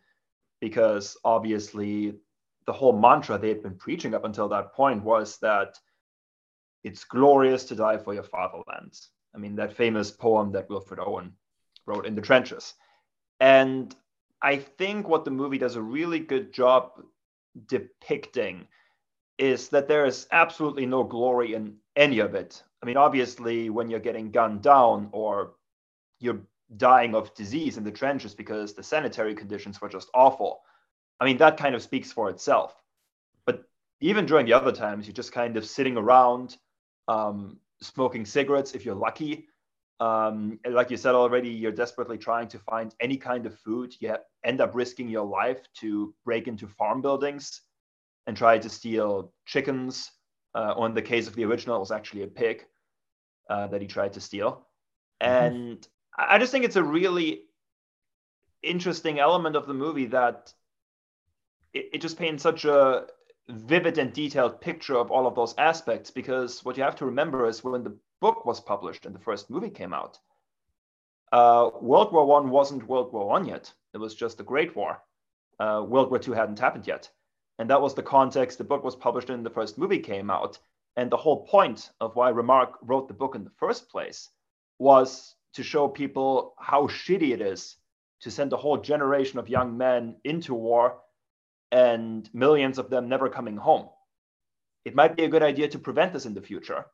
[0.60, 2.14] because obviously
[2.66, 5.78] the whole mantra they had been preaching up until that point was that
[6.84, 8.94] it's glorious to die for your fatherland.
[9.34, 11.32] I mean, that famous poem that Wilfred Owen
[11.86, 12.74] wrote in the trenches.
[13.40, 13.94] And
[14.42, 17.02] I think what the movie does a really good job
[17.66, 18.66] depicting
[19.38, 22.62] is that there is absolutely no glory in any of it.
[22.82, 25.54] I mean, obviously, when you're getting gunned down or
[26.20, 26.40] you're
[26.76, 30.60] dying of disease in the trenches because the sanitary conditions were just awful.
[31.20, 32.74] I mean, that kind of speaks for itself.
[33.44, 33.64] But
[34.00, 36.56] even during the other times, you're just kind of sitting around,
[37.08, 39.48] um, smoking cigarettes if you're lucky.
[39.98, 43.94] Um, like you said already, you're desperately trying to find any kind of food.
[44.00, 47.62] You end up risking your life to break into farm buildings
[48.26, 50.10] and try to steal chickens.
[50.54, 52.64] Uh, or in the case of the original, it was actually a pig
[53.50, 54.66] uh, that he tried to steal.
[55.22, 55.54] Mm-hmm.
[55.56, 57.42] And I just think it's a really
[58.62, 60.52] interesting element of the movie that
[61.72, 63.06] it, it just paints such a
[63.48, 67.46] vivid and detailed picture of all of those aspects because what you have to remember
[67.46, 70.18] is when the book was published and the first movie came out
[71.32, 75.02] uh, world war one wasn't world war one yet it was just the great war
[75.58, 77.10] uh, world war two hadn't happened yet
[77.58, 80.58] and that was the context the book was published in the first movie came out
[80.96, 84.30] and the whole point of why remarque wrote the book in the first place
[84.78, 87.76] was to show people how shitty it is
[88.20, 90.98] to send a whole generation of young men into war
[91.72, 93.88] and millions of them never coming home.
[94.84, 96.86] It might be a good idea to prevent this in the future.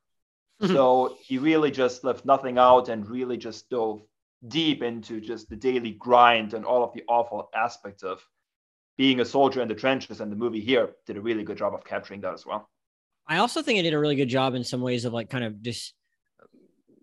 [0.60, 0.74] Mm-hmm.
[0.74, 4.02] So he really just left nothing out and really just dove
[4.48, 8.20] deep into just the daily grind and all of the awful aspects of
[8.98, 10.20] being a soldier in the trenches.
[10.20, 12.68] And the movie here did a really good job of capturing that as well.
[13.26, 15.44] I also think it did a really good job in some ways of like kind
[15.44, 15.94] of just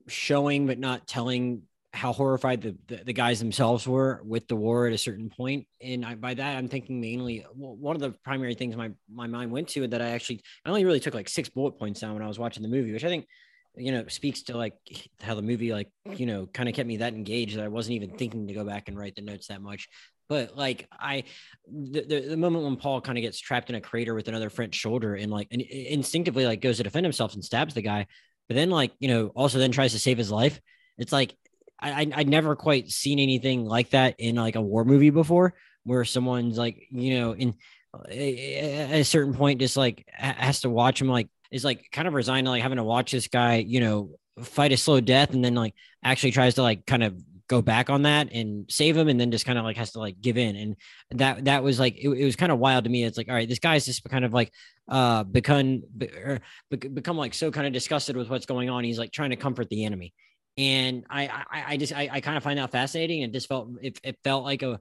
[0.07, 4.87] showing but not telling how horrified the, the, the, guys themselves were with the war
[4.87, 5.65] at a certain point.
[5.81, 9.25] And I, by that, I'm thinking mainly well, one of the primary things my, my
[9.27, 12.13] mind went to that I actually, I only really took like six bullet points down
[12.13, 13.25] when I was watching the movie, which I think,
[13.75, 14.75] you know, speaks to like
[15.21, 17.95] how the movie, like, you know, kind of kept me that engaged that I wasn't
[17.95, 19.87] even thinking to go back and write the notes that much.
[20.27, 21.23] But like I,
[21.67, 24.51] the, the, the moment when Paul kind of gets trapped in a crater with another
[24.51, 28.05] French soldier and like and instinctively like goes to defend himself and stabs the guy,
[28.47, 30.61] but then like you know also then tries to save his life
[30.99, 31.33] it's like
[31.81, 36.05] I I'd never quite seen anything like that in like a war movie before where
[36.05, 37.55] someone's like you know in
[38.09, 41.89] eh, eh, at a certain point just like has to watch him like is like
[41.91, 44.11] kind of resigned to like having to watch this guy you know
[44.43, 47.15] fight a slow death and then like actually tries to like kind of
[47.49, 49.99] go back on that and save him and then just kind of like has to
[49.99, 50.55] like give in.
[50.55, 53.03] And that that was like it, it was kind of wild to me.
[53.03, 54.53] It's like all right this guy's just kind of like
[54.87, 56.39] uh become be, er,
[56.69, 58.83] become like so kind of disgusted with what's going on.
[58.83, 60.13] He's like trying to comfort the enemy
[60.59, 63.69] and I I, I just I, I kind of find that fascinating and just felt
[63.81, 64.79] it, it felt like a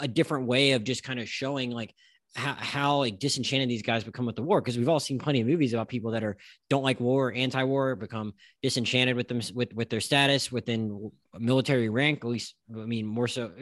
[0.00, 1.94] a different way of just kind of showing like
[2.36, 5.40] how, how like disenchanted these guys become with the war because we've all seen plenty
[5.40, 6.36] of movies about people that are
[6.68, 12.18] don't like war anti-war become disenchanted with them with with their status within military rank
[12.24, 13.52] at least i mean more so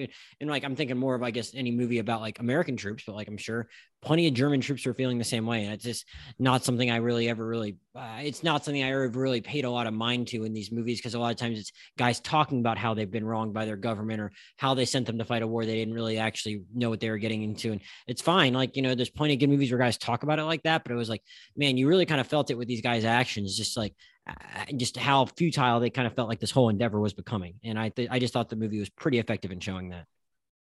[0.41, 3.15] and like i'm thinking more of i guess any movie about like american troops but
[3.15, 3.69] like i'm sure
[4.03, 6.05] plenty of german troops are feeling the same way and it's just
[6.39, 9.71] not something i really ever really uh, it's not something i ever really paid a
[9.71, 12.61] lot of mind to in these movies because a lot of times it's guys talking
[12.61, 15.43] about how they've been wronged by their government or how they sent them to fight
[15.43, 18.53] a war they didn't really actually know what they were getting into and it's fine
[18.53, 20.83] like you know there's plenty of good movies where guys talk about it like that
[20.85, 21.23] but it was like
[21.57, 23.95] man you really kind of felt it with these guys actions just like
[24.27, 24.35] uh,
[24.77, 27.55] just how futile they kind of felt like this whole endeavor was becoming.
[27.65, 30.07] And I th- I just thought the movie was pretty effective in showing that.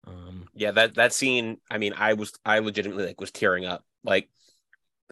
[0.07, 1.59] Um, yeah, that that scene.
[1.71, 3.85] I mean, I was I legitimately like was tearing up.
[4.05, 4.29] Like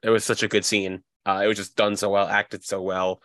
[0.03, 1.03] it was such a good scene.
[1.27, 3.23] Uh, it was just done so well, acted so well.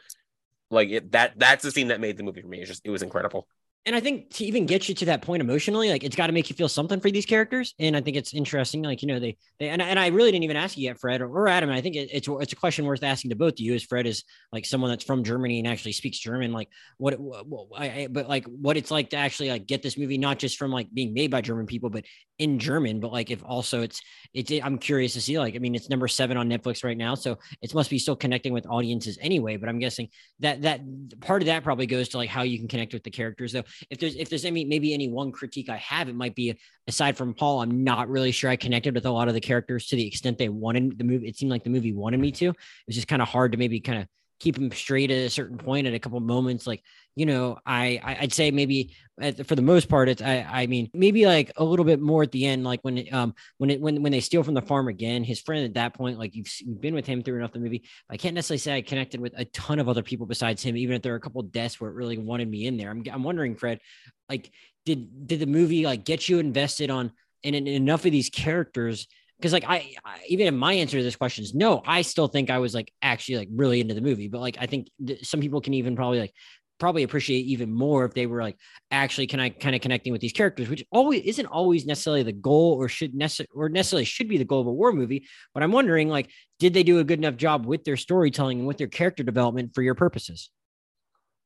[0.71, 2.60] Like it, that that's the scene that made the movie for me.
[2.62, 3.47] It's just it was incredible
[3.85, 6.33] and I think to even get you to that point emotionally, like it's got to
[6.33, 7.73] make you feel something for these characters.
[7.79, 10.43] And I think it's interesting, like you know, they, they and, and I really didn't
[10.43, 11.69] even ask you yet, Fred or, or Adam.
[11.69, 13.73] And I think it, it's it's a question worth asking to both of you.
[13.73, 17.67] As Fred is like someone that's from Germany and actually speaks German, like what, what
[17.75, 20.71] I, but like what it's like to actually like get this movie not just from
[20.71, 22.05] like being made by German people, but
[22.37, 22.99] in German.
[22.99, 23.99] But like if also it's
[24.35, 27.15] it's I'm curious to see like I mean it's number seven on Netflix right now,
[27.15, 29.57] so it must be still connecting with audiences anyway.
[29.57, 30.81] But I'm guessing that that
[31.19, 33.63] part of that probably goes to like how you can connect with the characters though.
[33.89, 36.57] If there's if there's any maybe any one critique I have, it might be
[36.88, 37.62] aside from Paul.
[37.62, 40.38] I'm not really sure I connected with a lot of the characters to the extent
[40.38, 41.27] they wanted the movie.
[41.27, 42.49] It seemed like the movie wanted me to.
[42.49, 42.57] It
[42.88, 44.07] was just kind of hard to maybe kind of
[44.41, 46.82] keep him straight at a certain point at a couple moments like
[47.15, 50.65] you know i, I would say maybe at, for the most part it's I, I
[50.65, 53.69] mean maybe like a little bit more at the end like when it, um when
[53.69, 56.36] it when when they steal from the farm again his friend at that point like
[56.36, 57.84] you've, you've been with him through enough the movie.
[58.10, 60.95] I can't necessarily say i connected with a ton of other people besides him even
[60.95, 62.89] if there are a couple deaths where it really wanted me in there.
[62.89, 63.80] I'm, I'm wondering fred
[64.27, 64.49] like
[64.86, 67.12] did did the movie like get you invested on
[67.43, 69.08] in, in enough of these characters
[69.41, 72.27] because like I, I, even if my answer to this question is no i still
[72.27, 74.27] think i was like actually like really into the movie.
[74.27, 76.34] But like i think th- some people can even probably like
[76.80, 78.58] probably appreciate even more if they were like
[78.91, 82.32] actually can i kind of connecting with these characters which always isn't always necessarily the
[82.32, 85.25] goal or should necessarily or necessarily should be the goal of a war movie.
[85.54, 88.67] But i'm wondering like did they do a good enough job with their storytelling and
[88.67, 90.51] with their character development for your purposes?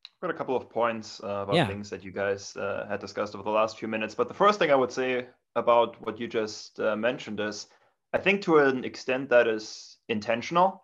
[0.04, 1.68] I've got a couple of points uh, about yeah.
[1.68, 4.16] things that you guys uh, had discussed over the last few minutes.
[4.16, 7.68] But the first thing i would say about what you just uh, mentioned is
[8.16, 10.82] I think to an extent that is intentional.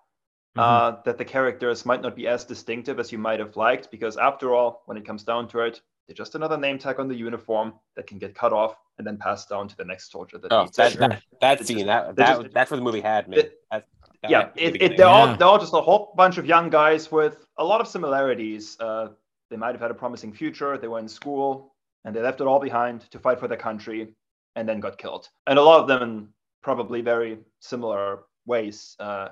[0.58, 0.60] Mm-hmm.
[0.60, 4.17] Uh, that the characters might not be as distinctive as you might have liked, because
[4.17, 7.15] after all, when it comes down to it, they're just another name tag on the
[7.15, 10.38] uniform that can get cut off and then passed down to the next soldier.
[10.39, 13.39] That oh, that, that, that scene, that, that, just, that's what the movie had, man.
[13.39, 13.86] It, that,
[14.28, 15.13] yeah, it, it, they're, yeah.
[15.13, 18.76] All, they're all just a whole bunch of young guys with a lot of similarities.
[18.78, 19.08] Uh,
[19.50, 20.78] they might have had a promising future.
[20.78, 24.15] They were in school and they left it all behind to fight for their country
[24.58, 25.30] and then got killed.
[25.48, 29.30] And a lot of them probably very similar ways uh,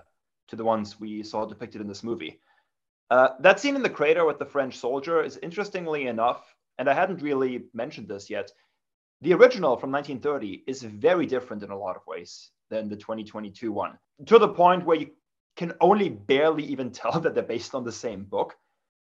[0.47, 2.39] to the ones we saw depicted in this movie.
[3.09, 6.93] Uh, that scene in the crater with the French soldier is interestingly enough, and I
[6.93, 8.51] hadn't really mentioned this yet.
[9.21, 13.71] The original from 1930 is very different in a lot of ways than the 2022
[13.71, 15.09] one, to the point where you
[15.55, 18.55] can only barely even tell that they're based on the same book.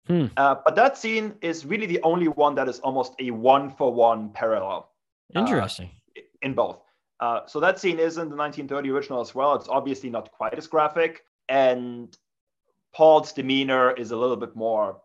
[0.07, 0.27] Hmm.
[0.39, 3.93] Uh, but that scene is really the only one that is almost a one for
[3.93, 4.91] one parallel.
[5.37, 5.91] Uh, Interesting.
[6.41, 6.81] in both.
[7.21, 9.55] Uh, so that scene is in the 1930 original as well.
[9.55, 12.17] It's obviously not quite as graphic, and
[12.95, 15.01] Paul's demeanor is a little bit more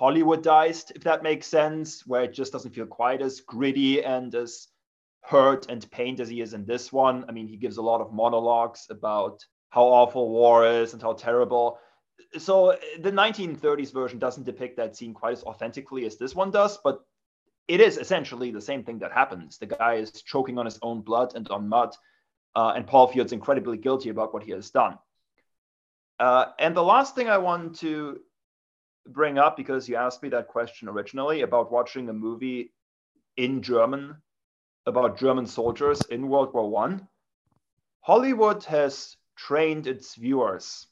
[0.00, 4.68] Hollywoodized, if that makes sense, where it just doesn't feel quite as gritty and as
[5.22, 7.24] hurt and pained as he is in this one.
[7.28, 11.14] I mean, he gives a lot of monologues about how awful war is and how
[11.14, 11.78] terrible.
[12.38, 16.78] So the 1930s version doesn't depict that scene quite as authentically as this one does,
[16.84, 17.00] but
[17.68, 19.58] it is essentially the same thing that happens.
[19.58, 21.94] The guy is choking on his own blood and on mud,
[22.54, 24.98] uh, and Paul feels incredibly guilty about what he has done.
[26.18, 28.20] Uh, and the last thing I want to
[29.06, 32.72] bring up, because you asked me that question originally about watching a movie
[33.36, 34.16] in German
[34.86, 37.08] about German soldiers in World War One,
[38.00, 40.86] Hollywood has trained its viewers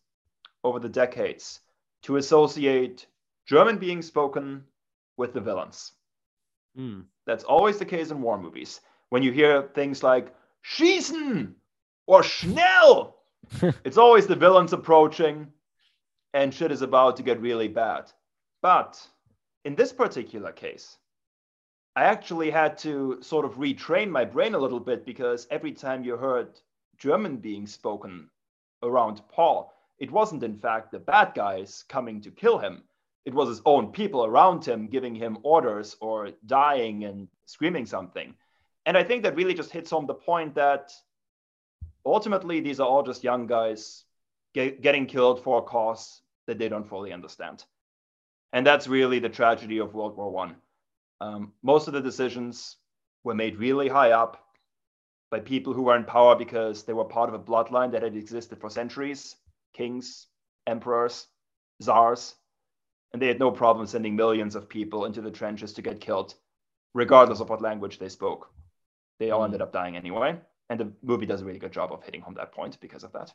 [0.64, 1.60] over the decades
[2.02, 3.06] to associate
[3.46, 4.64] German being spoken
[5.16, 5.92] with the villains.
[6.78, 7.04] Mm.
[7.26, 8.80] That's always the case in war movies.
[9.10, 10.34] When you hear things like
[10.64, 11.52] schießen
[12.06, 13.16] or schnell,
[13.84, 15.48] it's always the villains approaching
[16.34, 18.10] and shit is about to get really bad.
[18.60, 19.00] But
[19.64, 20.98] in this particular case,
[21.96, 26.02] I actually had to sort of retrain my brain a little bit because every time
[26.02, 26.58] you heard
[26.98, 28.28] German being spoken
[28.82, 32.82] around Paul, it wasn't in fact the bad guys coming to kill him.
[33.24, 38.34] It was his own people around him giving him orders or dying and screaming something.
[38.86, 40.92] And I think that really just hits home the point that
[42.04, 44.04] ultimately these are all just young guys
[44.52, 47.64] get, getting killed for a cause that they don't fully understand.
[48.52, 50.56] And that's really the tragedy of World War One.
[51.20, 52.76] Um, most of the decisions
[53.24, 54.44] were made really high up
[55.30, 58.14] by people who were in power because they were part of a bloodline that had
[58.14, 59.36] existed for centuries
[59.72, 60.28] kings,
[60.68, 61.26] emperors,
[61.82, 62.36] czars.
[63.14, 66.34] And they had no problem sending millions of people into the trenches to get killed,
[66.94, 68.50] regardless of what language they spoke.
[69.20, 69.44] They all mm.
[69.44, 70.36] ended up dying anyway.
[70.68, 73.12] And the movie does a really good job of hitting home that point because of
[73.12, 73.32] that.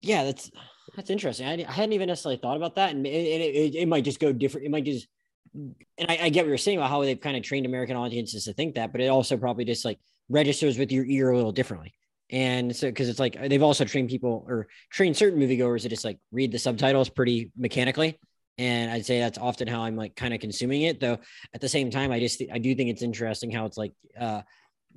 [0.00, 0.50] Yeah, that's
[0.96, 1.46] that's interesting.
[1.46, 4.32] I, I hadn't even necessarily thought about that, and it, it, it, might just go
[4.32, 4.66] different.
[4.66, 5.08] It might just,
[5.54, 5.74] and
[6.08, 8.54] I, I get what you're saying about how they've kind of trained American audiences to
[8.54, 9.98] think that, but it also probably just like
[10.30, 11.92] registers with your ear a little differently.
[12.30, 16.04] And so, because it's like they've also trained people or trained certain moviegoers to just
[16.04, 18.18] like read the subtitles pretty mechanically.
[18.58, 21.00] And I'd say that's often how I'm like kind of consuming it.
[21.00, 21.18] Though
[21.54, 24.42] at the same time, I just I do think it's interesting how it's like uh,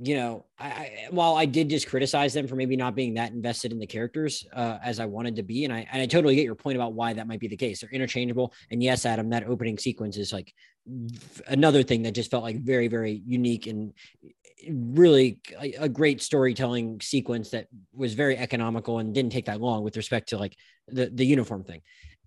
[0.04, 3.32] you know, I, I, while I did just criticize them for maybe not being that
[3.32, 6.36] invested in the characters uh, as I wanted to be, and I and I totally
[6.36, 7.82] get your point about why that might be the case.
[7.82, 10.54] They're interchangeable, and yes, Adam, that opening sequence is like
[11.48, 13.94] another thing that just felt like very very unique and
[14.68, 19.84] really a, a great storytelling sequence that was very economical and didn't take that long
[19.84, 20.56] with respect to like
[20.88, 21.82] the the uniform thing,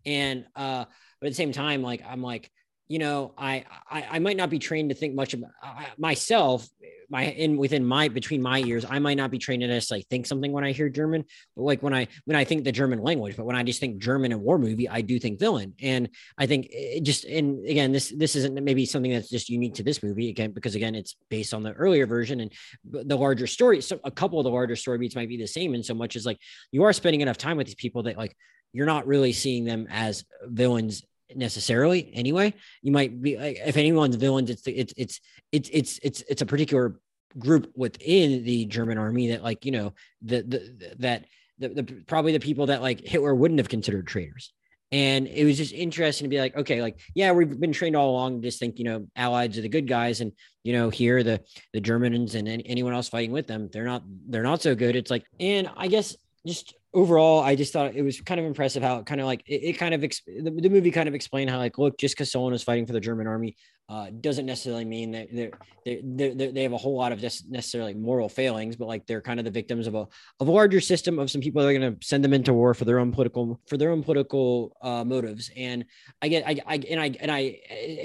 [0.07, 0.85] and uh,
[1.20, 2.50] but at the same time, like I'm like
[2.88, 6.68] you know, I, I, I might not be trained to think much about I, myself.
[7.11, 10.24] My in within my between my ears, I might not be trained to necessarily think
[10.24, 11.24] something when I hear German,
[11.55, 13.98] but like when I when I think the German language, but when I just think
[13.98, 15.74] German and war movie, I do think villain.
[15.83, 19.74] And I think it just and again, this this isn't maybe something that's just unique
[19.74, 22.53] to this movie again because again, it's based on the earlier version and
[22.85, 23.83] the larger story.
[23.83, 26.16] So a couple of the larger story beats might be the same in so much
[26.16, 26.38] as like
[26.72, 28.35] you are spending enough time with these people that like
[28.75, 31.03] you're not really seeing them as villains
[31.35, 32.53] necessarily anyway.
[32.83, 35.21] You might be like if anyone's villains it's it's it's
[35.53, 37.01] it's it's it's it's a particular
[37.37, 41.25] group within the german army that like you know the the that
[41.59, 44.53] the, the probably the people that like hitler wouldn't have considered traitors.
[44.93, 48.11] And it was just interesting to be like okay like yeah we've been trained all
[48.11, 50.33] along to just think you know allies are the good guys and
[50.63, 51.41] you know here the
[51.73, 54.95] the germans and any, anyone else fighting with them they're not they're not so good.
[54.95, 58.83] It's like and i guess just overall, I just thought it was kind of impressive
[58.83, 61.50] how it kind of like it, it kind of the, the, movie kind of explained
[61.50, 63.57] how like look, just because someone is fighting for the German army
[63.88, 65.50] uh, doesn't necessarily mean that they're,
[65.85, 69.20] they're, they're, they have a whole lot of just necessarily moral failings, but like they're
[69.20, 70.07] kind of the victims of a
[70.40, 72.72] of a larger system of some people that are going to send them into war
[72.72, 75.50] for their own political for their own political uh, motives.
[75.57, 75.85] And
[76.22, 77.59] I get I, I and I and I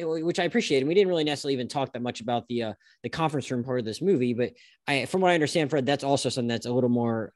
[0.03, 0.79] which I appreciate.
[0.79, 2.73] And we didn't really necessarily even talk that much about the uh,
[3.03, 4.53] the conference room part of this movie, but
[4.87, 7.33] I from what I understand, Fred, that's also something that's a little more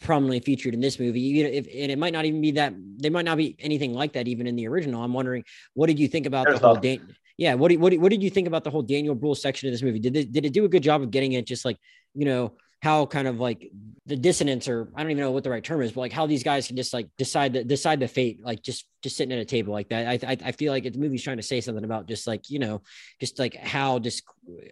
[0.00, 1.20] prominently featured in this movie.
[1.20, 3.92] You know, if, and it might not even be that they might not be anything
[3.92, 5.02] like that even in the original.
[5.02, 8.22] I'm wondering, what did you think about the whole Dan- Yeah, what, what what did
[8.22, 9.98] you think about the whole Daniel Bruhl section of this movie?
[9.98, 11.78] Did it did it do a good job of getting it just like
[12.14, 12.52] you know
[12.84, 13.72] how kind of like
[14.04, 16.26] the dissonance or I don't even know what the right term is, but like how
[16.26, 19.38] these guys can just like decide the decide the fate, like just just sitting at
[19.38, 20.06] a table like that.
[20.06, 22.58] I I, I feel like the movie's trying to say something about just like you
[22.58, 22.82] know
[23.20, 24.22] just like how just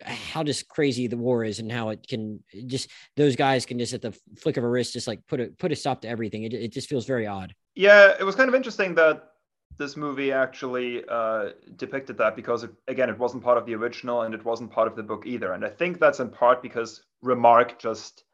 [0.04, 3.94] how just crazy the war is and how it can just those guys can just
[3.94, 6.42] at the flick of a wrist just like put a put a stop to everything.
[6.42, 7.54] It it just feels very odd.
[7.74, 9.31] Yeah, it was kind of interesting that
[9.78, 14.22] this movie actually uh, depicted that because it, again it wasn't part of the original
[14.22, 15.52] and it wasn't part of the book either.
[15.52, 18.24] And i think that's in part because remarque just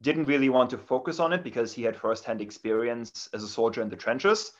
[0.00, 3.82] didn't really want to focus on it because he had firsthand experience as a soldier
[3.82, 4.52] in the trenches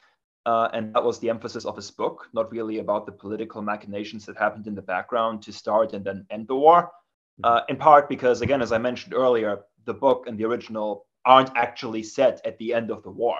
[0.46, 4.26] uh, and that was the emphasis of his book not really about the political machinations
[4.26, 6.82] that happened in the background to start and then end the war.
[6.82, 7.44] Mm-hmm.
[7.44, 11.56] uh, in part because again as i mentioned earlier the book and the original aren't
[11.56, 13.38] actually set at the end of the war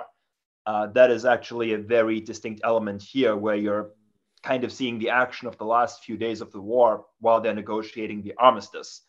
[0.69, 3.89] uh, that is actually a very distinct element here where you're
[4.43, 7.55] kind of seeing the action of the last few days of the war while they're
[7.55, 9.01] negotiating the armistice.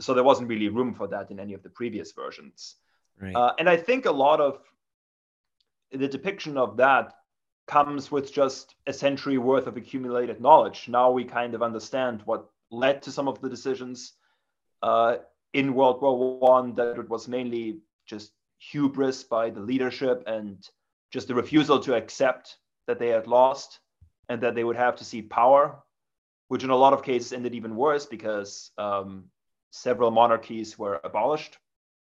[0.00, 2.74] So there wasn't really room for that in any of the previous versions.
[3.22, 3.36] Right.
[3.36, 4.58] Uh, and I think a lot of
[5.92, 7.14] the depiction of that
[7.68, 10.88] comes with just a century worth of accumulated knowledge.
[10.88, 14.14] Now we kind of understand what led to some of the decisions
[14.82, 15.18] uh,
[15.52, 16.74] in World War One.
[16.74, 20.68] That it was mainly just hubris by the leadership and
[21.10, 23.80] just the refusal to accept that they had lost
[24.28, 25.82] and that they would have to cede power,
[26.48, 29.24] which in a lot of cases ended even worse because um,
[29.70, 31.58] several monarchies were abolished,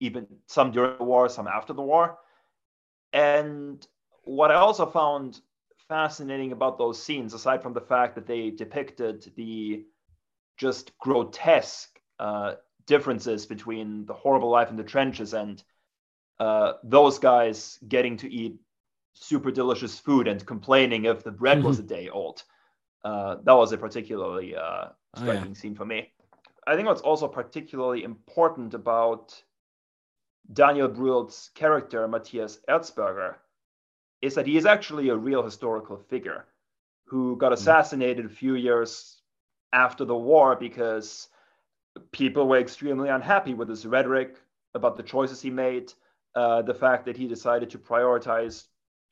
[0.01, 2.18] even some during the war, some after the war.
[3.12, 3.86] And
[4.24, 5.41] what I also found
[5.89, 9.84] fascinating about those scenes, aside from the fact that they depicted the
[10.57, 12.55] just grotesque uh,
[12.86, 15.62] differences between the horrible life in the trenches and
[16.41, 18.57] uh, those guys getting to eat
[19.21, 21.89] super delicious food and complaining if the bread was a mm-hmm.
[21.89, 22.43] day old.
[23.05, 25.33] Uh, that was a particularly uh, Oh, yeah.
[25.33, 26.12] striking scene for me.
[26.66, 29.43] I think what's also particularly important about
[30.53, 33.37] Daniel Bruhl's character, Matthias Erzberger,
[34.21, 36.47] is that he is actually a real historical figure
[37.07, 39.23] who got assassinated a few years
[39.73, 41.29] after the war because
[42.12, 44.37] people were extremely unhappy with his rhetoric
[44.75, 45.93] about the choices he made,
[46.35, 48.66] uh, the fact that he decided to prioritize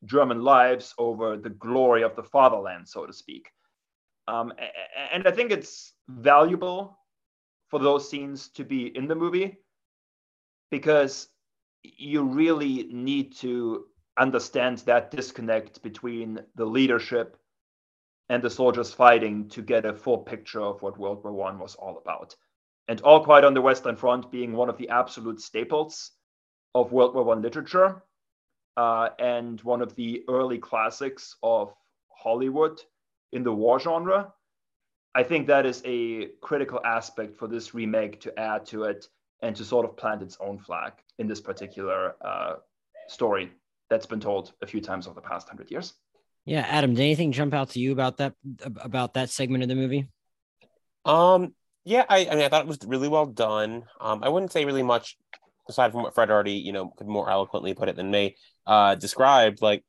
[0.07, 3.51] German lives over the glory of the fatherland, so to speak.
[4.29, 4.53] Um,
[5.13, 6.99] and I think it's valuable
[7.69, 9.59] for those scenes to be in the movie
[10.71, 11.29] because
[11.83, 13.87] you really need to
[14.19, 17.37] understand that disconnect between the leadership
[18.29, 21.77] and the soldiers fighting to get a full picture of what World War One was
[21.77, 22.35] all about.
[22.89, 26.13] And All Quiet on the Western Front being one of the absolute staples
[26.75, 28.03] of World War One literature
[28.77, 31.73] uh, and one of the early classics of
[32.09, 32.81] Hollywood
[33.33, 34.33] in the war genre.
[35.15, 39.09] I think that is a critical aspect for this remake to add to it
[39.41, 42.57] and to sort of plant its own flag in this particular uh,
[43.09, 43.53] story
[43.89, 45.95] that's been told a few times over the past hundred years.
[46.45, 49.75] Yeah, Adam, did anything jump out to you about that about that segment of the
[49.75, 50.09] movie?
[51.05, 51.55] Um,
[51.85, 53.85] yeah, I, I mean, I thought it was really well done.
[54.01, 55.17] Um, I wouldn't say really much
[55.69, 58.37] aside from what Fred already, you know, could more eloquently put it than me,
[58.67, 59.63] uh, described.
[59.63, 59.85] Like,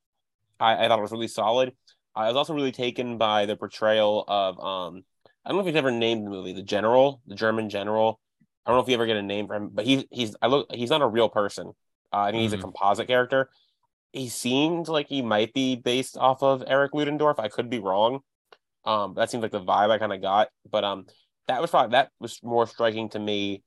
[0.60, 1.74] I, I thought it was really solid.
[2.16, 5.04] I was also really taken by the portrayal of, um,
[5.46, 8.20] I don't know if he's ever named the movie, the general, the German general.
[8.66, 10.48] I don't know if you ever get a name for him, but he's he's, I
[10.48, 11.68] look, he's not a real person.
[12.12, 12.62] Uh, I think he's a Mhm.
[12.62, 13.50] composite character.
[14.12, 17.40] He seemed like he might be based off of Eric Ludendorff.
[17.40, 18.22] I could be wrong.
[18.84, 21.06] Um, that seems like the vibe I kind of got, but um,
[21.48, 23.64] that was probably that was more striking to me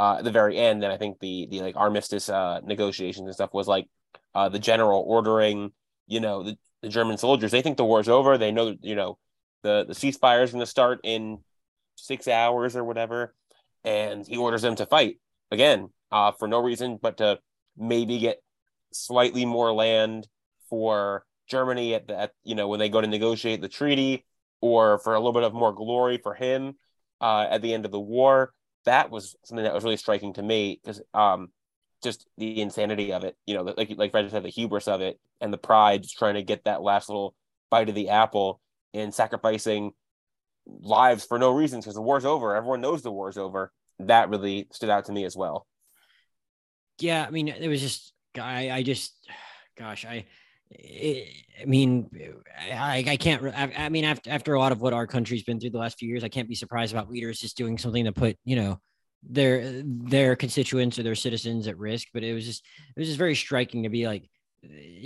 [0.00, 3.34] uh, at the very end than I think the the like armistice uh, negotiations and
[3.34, 3.86] stuff was like
[4.34, 5.72] uh, the general ordering
[6.06, 9.18] you know the, the German soldiers they think the war's over they know you know
[9.62, 11.40] the the ceasefire is going to start in
[11.96, 13.34] six hours or whatever
[13.84, 15.18] and he orders them to fight
[15.50, 17.38] again uh, for no reason but to
[17.76, 18.42] maybe get
[18.92, 20.26] slightly more land
[20.70, 24.24] for Germany at the at, you know when they go to negotiate the treaty
[24.62, 26.76] or for a little bit of more glory for him
[27.20, 28.54] uh, at the end of the war.
[28.84, 31.48] That was something that was really striking to me because um,
[32.02, 35.18] just the insanity of it, you know, like like Fred said, the hubris of it
[35.40, 37.34] and the pride, just trying to get that last little
[37.70, 38.60] bite of the apple
[38.94, 39.92] and sacrificing
[40.66, 42.54] lives for no reason because the war's over.
[42.54, 43.72] Everyone knows the war's over.
[43.98, 45.66] That really stood out to me as well.
[46.98, 49.14] Yeah, I mean, it was just I I just
[49.78, 50.26] gosh, I
[50.72, 52.08] I mean,
[52.72, 53.44] I, I can't.
[53.44, 55.98] I, I mean, after after a lot of what our country's been through the last
[55.98, 58.80] few years, I can't be surprised about leaders just doing something to put you know
[59.22, 62.08] their their constituents or their citizens at risk.
[62.14, 62.64] But it was just
[62.96, 64.30] it was just very striking to be like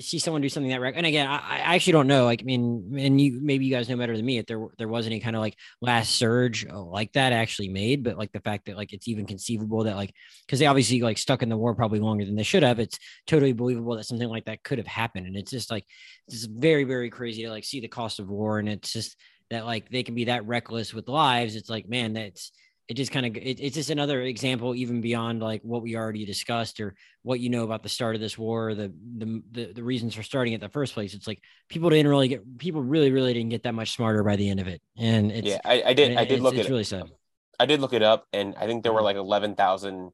[0.01, 2.45] see someone do something that rec- and again I, I actually don't know like i
[2.45, 5.21] mean and you maybe you guys know better than me if there there was any
[5.21, 8.77] kind of like last surge uh, like that actually made but like the fact that
[8.77, 10.13] like it's even conceivable that like
[10.45, 12.99] because they obviously like stuck in the war probably longer than they should have it's
[13.29, 15.85] totally believable that something like that could have happened and it's just like
[16.27, 19.17] it's very very crazy to like see the cost of war and it's just
[19.51, 22.51] that like they can be that reckless with lives it's like man that's
[22.89, 26.25] it just kind of it, it's just another example even beyond like what we already
[26.27, 29.83] discussed or what you know about the start of this war the the the, the
[29.83, 32.83] reasons for starting it in the first place it's like people didn't really get people
[32.83, 35.61] really really didn't get that much smarter by the end of it and it's yeah,
[35.65, 36.17] I, I did.
[36.17, 36.87] I it- did it's, look it's at really it.
[36.87, 37.11] sad
[37.59, 39.05] I did look it up, and I think there were Mhm.
[39.05, 40.11] like eleven thousand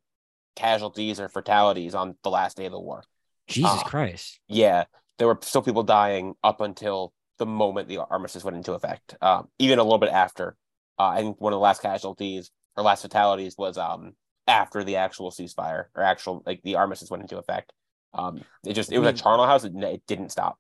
[0.57, 3.03] casualties or fatalities on the last day of the war.
[3.47, 3.83] jesus Ah.
[3.85, 4.85] christ Yeah,
[5.19, 9.17] there were still people dying up until the moment the armistice went into effect.
[9.23, 10.57] Um, even a little bit after.
[10.99, 14.13] Uh, I think one of the last casualties or last fatalities was um
[14.47, 17.73] after the actual ceasefire or actual like the armistice went into effect.
[18.13, 19.23] Um, it just it was a Mm.
[19.23, 19.65] charnel house.
[19.65, 20.59] It, it didn't stop.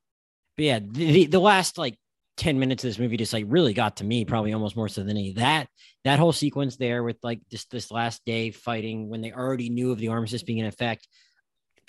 [0.56, 1.98] But yeah, the, the, last like
[2.36, 5.02] 10 minutes of this movie just like really got to me, probably almost more so
[5.02, 5.68] than any that
[6.04, 9.90] that whole sequence there with like this this last day fighting when they already knew
[9.90, 11.08] of the armistice being in effect,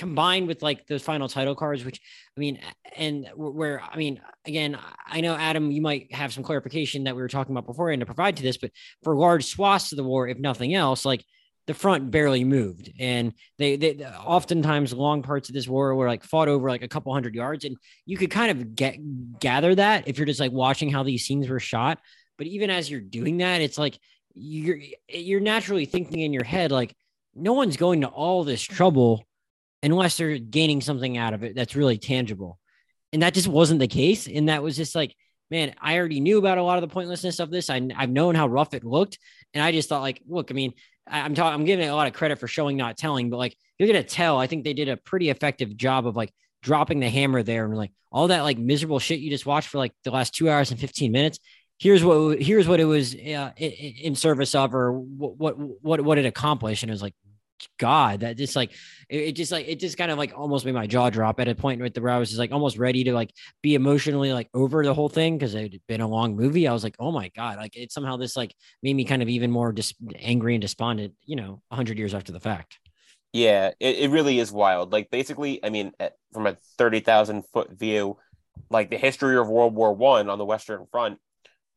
[0.02, 2.02] combined with like those final title cards, which
[2.36, 2.60] I mean,
[2.97, 4.76] and where I mean, again,
[5.06, 7.99] I know Adam, you might have some clarification that we were talking about before and
[7.99, 8.72] to provide to this, but
[9.04, 11.24] for large swaths of the war, if nothing else, like
[11.68, 12.91] the front barely moved.
[12.99, 16.88] And they, they oftentimes long parts of this war were like fought over like a
[16.88, 17.78] couple hundred yards and
[18.08, 18.97] you could kind of get
[19.39, 21.99] gather that if you're just like watching how these scenes were shot.
[22.39, 23.99] But even as you're doing that it's like
[24.34, 26.95] you're you're naturally thinking in your head like
[27.36, 29.28] no one's going to all this trouble
[29.84, 32.60] unless they're gaining something out of it that's really tangible
[33.14, 35.16] and that just wasn't the case and that was just like
[35.50, 38.36] man i already knew about a lot of the pointlessness of this I, i've known
[38.36, 39.18] how rough it looked
[39.54, 40.74] and i just thought like look i mean
[41.08, 41.54] I- I'm talking.
[41.60, 43.32] I'm giving a lot of credit for showing, not telling.
[43.32, 44.38] But like, you're gonna tell.
[44.38, 47.76] I think they did a pretty effective job of like dropping the hammer there, and
[47.76, 50.70] like all that like miserable shit you just watched for like the last two hours
[50.70, 51.40] and 15 minutes.
[51.80, 56.26] here's what here's what it was uh, in, service of or what what what it
[56.28, 57.16] accomplished and it was like
[57.80, 58.72] god that just like
[59.09, 61.55] it, just like it just kind of like almost made my jaw drop at a
[61.55, 64.49] point with the where i was just like almost ready to like be emotionally like
[64.53, 66.68] over the whole thing because it had been a long movie.
[66.68, 69.30] I was like oh my god like it somehow this like made me kind of
[69.30, 72.80] even more dis- angry and despondent you know 100 years after the fact.
[73.34, 74.91] Yeah it, it really is wild.
[74.91, 78.18] Like basically i mean eh, from a 30000 foot view
[78.70, 81.20] like the history of world war one on the western front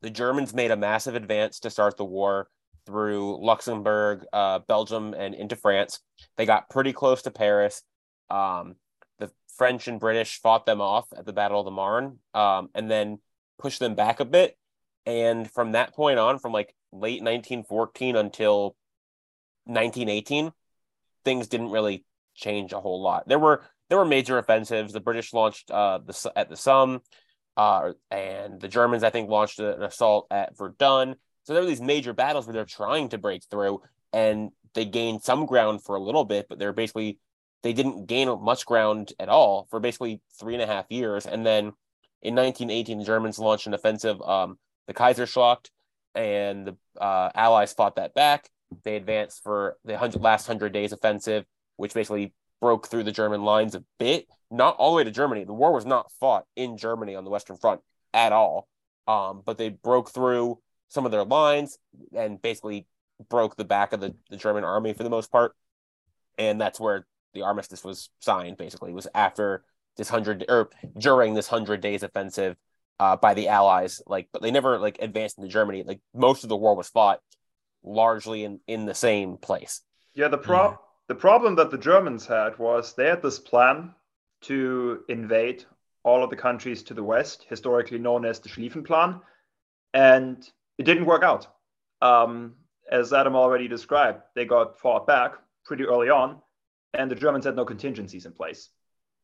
[0.01, 2.47] the germans made a massive advance to start the war
[2.85, 5.99] through Luxembourg, uh, Belgium, and into France.
[6.37, 7.81] They got pretty close to Paris.
[8.29, 8.75] Um,
[9.19, 12.89] the French and British fought them off at the Battle of the Marne, um, and
[12.89, 13.19] then
[13.57, 14.57] pushed them back a bit.
[15.05, 18.75] And from that point on, from like late 1914 until
[19.65, 20.51] 1918,
[21.23, 23.27] things didn't really change a whole lot.
[23.27, 24.93] There were there were major offensives.
[24.93, 27.01] The British launched uh, the at the Somme,
[27.57, 31.15] uh, and the Germans, I think, launched an assault at Verdun.
[31.45, 33.81] So there were these major battles where they're trying to break through
[34.11, 37.19] and they gained some ground for a little bit, but they're basically
[37.63, 41.25] they didn't gain much ground at all for basically three and a half years.
[41.25, 41.73] And then
[42.21, 45.69] in 1918, the Germans launched an offensive, um, the Kaiserschlacht,
[46.13, 48.49] and the uh, Allies fought that back.
[48.83, 51.45] They advanced for the hundred, last hundred days offensive,
[51.77, 55.43] which basically broke through the German lines a bit, not all the way to Germany.
[55.43, 57.81] The war was not fought in Germany on the Western Front
[58.13, 58.67] at all,
[59.07, 60.59] um, but they broke through
[60.89, 61.77] some of their lines
[62.15, 62.87] and basically
[63.29, 65.55] broke the back of the, the German army for the most part.
[66.37, 69.63] And that's where the armistice was signed, basically, it was after
[69.97, 72.57] this hundred or during this hundred days offensive
[72.99, 74.01] uh, by the Allies.
[74.07, 75.83] Like, but they never like advanced into Germany.
[75.83, 77.21] Like most of the war was fought
[77.83, 79.81] largely in, in the same place.
[80.13, 80.75] Yeah, the pro yeah.
[81.07, 83.93] the problem that the Germans had was they had this plan
[84.41, 85.65] to invade
[86.03, 89.21] all of the countries to the west, historically known as the Schlieffen Plan.
[89.93, 90.47] And
[90.77, 91.47] it didn't work out.
[92.01, 92.55] Um,
[92.91, 96.41] as Adam already described, they got fought back pretty early on,
[96.93, 98.69] and the Germans had no contingencies in place.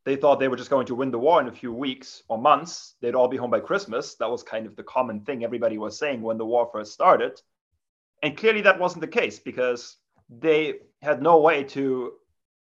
[0.03, 2.39] They thought they were just going to win the war in a few weeks or
[2.39, 2.95] months.
[3.01, 4.15] They'd all be home by Christmas.
[4.15, 7.39] That was kind of the common thing everybody was saying when the war first started.
[8.23, 9.97] And clearly, that wasn't the case because
[10.29, 12.13] they had no way to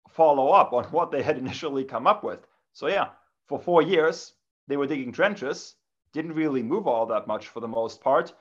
[0.10, 2.46] follow up on what they had initially come up with.
[2.74, 3.10] So, yeah,
[3.48, 4.34] for four years,
[4.68, 5.76] they were digging trenches,
[6.12, 8.34] didn't really move all that much for the most part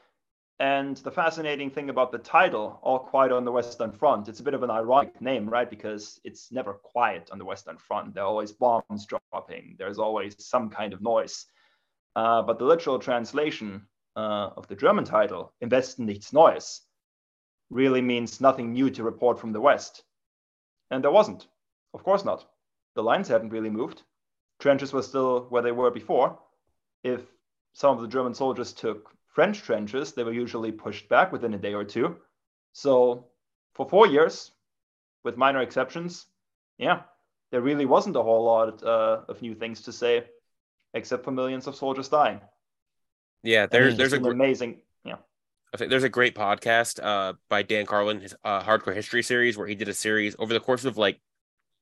[0.59, 4.43] and the fascinating thing about the title, All Quiet on the Western Front, it's a
[4.43, 5.69] bit of an ironic name, right?
[5.69, 8.15] Because it's never quiet on the Western Front.
[8.15, 11.47] There are always bombs dropping, there's always some kind of noise.
[12.15, 13.87] Uh, but the literal translation
[14.17, 16.83] uh, of the German title, Im Westen nichts Neues,
[17.71, 20.05] really means nothing new to report from the West.
[20.91, 21.47] And there wasn't.
[21.95, 22.47] Of course not.
[22.95, 24.03] The lines hadn't really moved.
[24.61, 26.39] Trenches were still where they were before.
[27.03, 27.23] If
[27.73, 31.59] some of the German soldiers took French trenches, they were usually pushed back within a
[31.59, 32.17] day or two.
[32.73, 33.27] So
[33.75, 34.53] for four years,
[35.25, 36.27] with minor exceptions,
[36.79, 37.03] yeah,
[37.51, 40.25] there really wasn't a whole lot uh, of new things to say,
[40.95, 42.41] except for millions of soldiers dying.
[43.43, 45.17] Yeah, there's there's a gr- amazing yeah.
[45.75, 49.57] I think there's a great podcast uh, by Dan Carlin, his uh, Hardcore History series,
[49.57, 51.21] where he did a series over the course of like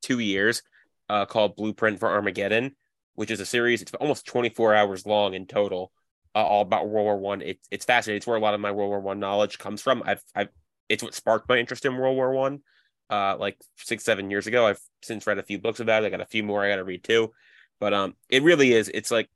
[0.02, 0.62] two years
[1.08, 2.76] uh, called Blueprint for Armageddon,
[3.14, 3.82] which is a series.
[3.82, 5.92] It's almost 24 hours long in total,
[6.34, 7.42] uh, all about World War One.
[7.42, 8.18] It, it's fascinating.
[8.18, 10.02] It's where a lot of my World War One knowledge comes from.
[10.04, 10.48] I've, I've,
[10.88, 12.60] it's what sparked my interest in World War One.
[13.08, 14.66] Uh, like six, seven years ago.
[14.66, 16.06] I've since read a few books about it.
[16.06, 17.32] I got a few more I got to read too.
[17.80, 18.88] But um, it really is.
[18.88, 19.28] It's like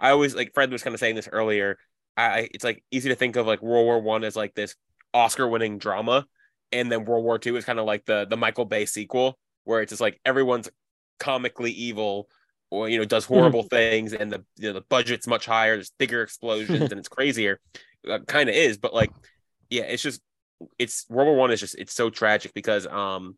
[0.00, 1.78] I always like Fred was kind of saying this earlier.
[2.16, 4.74] I it's like easy to think of like World War One as like this
[5.14, 6.26] Oscar-winning drama,
[6.72, 9.82] and then World War Two is kind of like the the Michael Bay sequel, where
[9.82, 10.68] it's just like everyone's
[11.20, 12.28] comically evil
[12.72, 13.34] or you know does hmm.
[13.34, 17.08] horrible things and the you know, the budget's much higher there's bigger explosions and it's
[17.08, 17.60] crazier
[18.08, 19.10] uh, kind of is but like
[19.70, 20.20] yeah it's just
[20.78, 23.36] it's world war one is just it's so tragic because um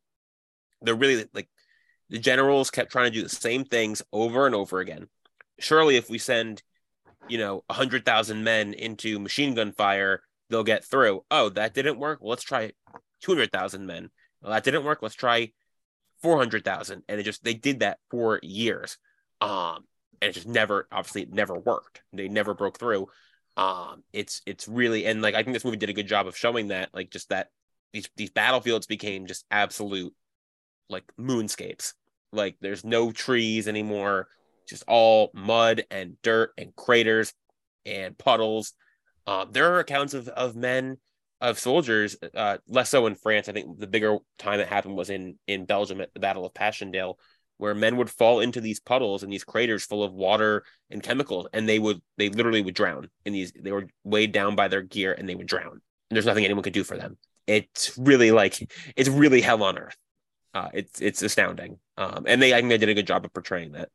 [0.83, 1.49] they're really like
[2.11, 5.09] the generals kept trying to do the same things over and over again.
[5.59, 6.63] Surely if we send
[7.29, 11.25] you know a hundred thousand men into machine gun fire they'll get through.
[11.31, 12.21] Oh that didn't work?
[12.21, 12.73] Well, let's try
[13.23, 14.11] 200000 men.
[14.43, 15.01] Well, that didn't work?
[15.03, 15.53] Let's try
[16.23, 18.99] 400000 and it just they did that for years
[19.45, 19.85] um,
[20.21, 22.03] and it just never, obviously, it never worked.
[22.13, 23.09] They never broke through.
[23.57, 26.37] Um, it's it's really and like I think this movie did a good job of
[26.37, 27.49] showing that, like just that
[27.93, 30.13] these these battlefields became just absolute
[30.89, 31.93] like moonscapes.
[32.33, 34.29] Like there's no trees anymore,
[34.69, 37.33] just all mud and dirt and craters
[37.87, 38.73] and puddles.
[39.27, 40.97] Um, there are accounts of of men
[41.41, 43.49] of soldiers, uh, less so in France.
[43.49, 46.55] I think the bigger time it happened was in in Belgium at the Battle of
[46.55, 47.19] Passchendaele,
[47.59, 51.47] where men would fall into these puddles and these craters full of water and chemicals,
[51.53, 53.53] and they would they literally would drown in these.
[53.53, 55.73] They were weighed down by their gear and they would drown.
[55.73, 57.17] And there's nothing anyone could do for them.
[57.47, 59.97] It's really like it's really hell on earth.
[60.53, 61.79] Uh, it's it's astounding.
[61.97, 63.89] Um, and they I think they did a good job of portraying that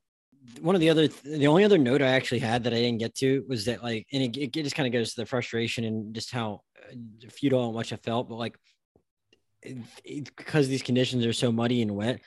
[0.62, 3.16] one of the other the only other note I actually had that I didn't get
[3.16, 6.14] to was that like and it, it just kind of goes to the frustration and
[6.14, 6.95] just how uh,
[7.30, 8.57] futile and much I felt, but like
[10.05, 12.22] because these conditions are so muddy and wet,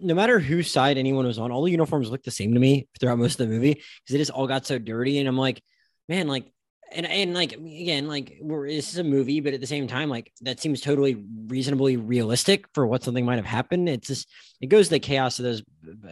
[0.00, 2.88] no matter whose side anyone was on, all the uniforms looked the same to me
[3.00, 5.18] throughout most of the movie because it just all got so dirty.
[5.18, 5.62] And I'm like,
[6.08, 6.52] man, like
[6.90, 10.08] and and like again, like we're this is a movie, but at the same time,
[10.08, 13.88] like that seems totally reasonably realistic for what something might have happened.
[13.88, 14.28] It's just
[14.60, 15.62] it goes to the chaos of those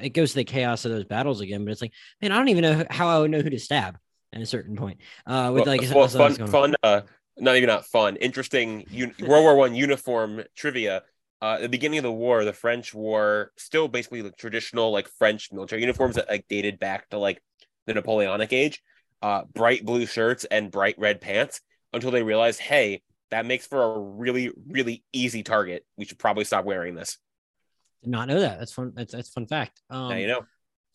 [0.03, 1.65] it goes to the chaos of those battles again.
[1.65, 3.99] But it's like, man, I don't even know how I would know who to stab
[4.33, 4.99] at a certain point.
[5.27, 7.03] Uh with well, like well, fun fun uh
[7.39, 11.03] not even not fun, interesting un- World War One uniform trivia.
[11.43, 15.53] Uh, the beginning of the war, the French wore still basically the traditional like French
[15.53, 17.43] military uniforms that like dated back to like
[17.87, 18.83] the Napoleonic age
[19.23, 21.61] uh, bright blue shirts and bright red pants
[21.93, 25.85] until they realized, hey, that makes for a really, really easy target.
[25.97, 27.19] We should probably stop wearing this.
[28.03, 28.59] Did not know that.
[28.59, 28.93] That's fun.
[28.95, 29.83] That's that's fun fact.
[29.91, 30.47] Um, now you know.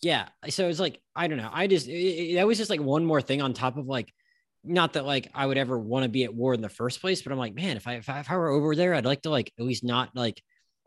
[0.02, 0.30] Yeah.
[0.50, 1.50] So it's like I don't know.
[1.52, 4.14] I just it, it, that was just like one more thing on top of like,
[4.64, 7.22] not that like I would ever want to be at war in the first place,
[7.22, 9.24] but I'm like, man, if I, if I if I were over there, I'd like
[9.24, 10.41] to like at least not like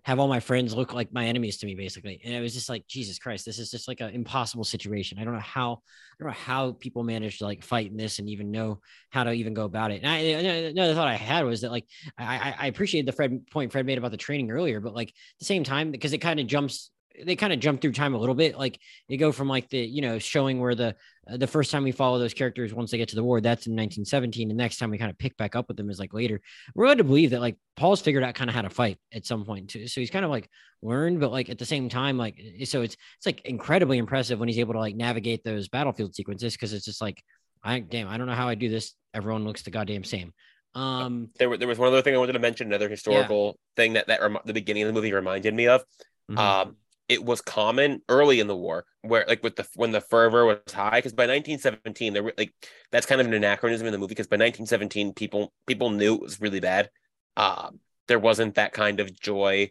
[0.04, 2.20] have all my friends look like my enemies to me basically.
[2.22, 5.18] And it was just like jesus christ this is just like an impossible situation.
[5.18, 8.18] I don't know how i don't know how people manage to like fight in this
[8.18, 10.02] and even know how to even go about it.
[10.02, 11.86] And i another thought i had was that like
[12.18, 15.14] i i appreciated the fred point fred made about the training earlier but like at
[15.38, 16.90] the same time because it kind of jumps
[17.22, 18.58] they kind of jump through time a little bit.
[18.58, 20.96] Like they go from like the you know showing where the
[21.30, 23.66] uh, the first time we follow those characters once they get to the war, that's
[23.66, 24.48] in 1917.
[24.48, 26.40] The next time we kind of pick back up with them is like later.
[26.74, 29.26] We're led to believe that like Paul's figured out kind of how to fight at
[29.26, 29.86] some point too.
[29.86, 30.48] So he's kind of like
[30.82, 34.48] learned, but like at the same time, like so it's it's like incredibly impressive when
[34.48, 37.22] he's able to like navigate those battlefield sequences because it's just like
[37.62, 38.94] I damn I don't know how I do this.
[39.12, 40.32] Everyone looks the goddamn same.
[40.74, 42.66] Um, there, there was one other thing I wanted to mention.
[42.66, 43.52] Another historical yeah.
[43.76, 45.82] thing that that rem- the beginning of the movie reminded me of.
[46.30, 46.38] Mm-hmm.
[46.38, 46.76] Um,
[47.08, 50.58] it was common early in the war where like with the when the fervor was
[50.72, 52.52] high because by 1917 there were like
[52.90, 56.22] that's kind of an anachronism in the movie because by 1917 people people knew it
[56.22, 56.90] was really bad.
[57.36, 59.70] Um there wasn't that kind of joy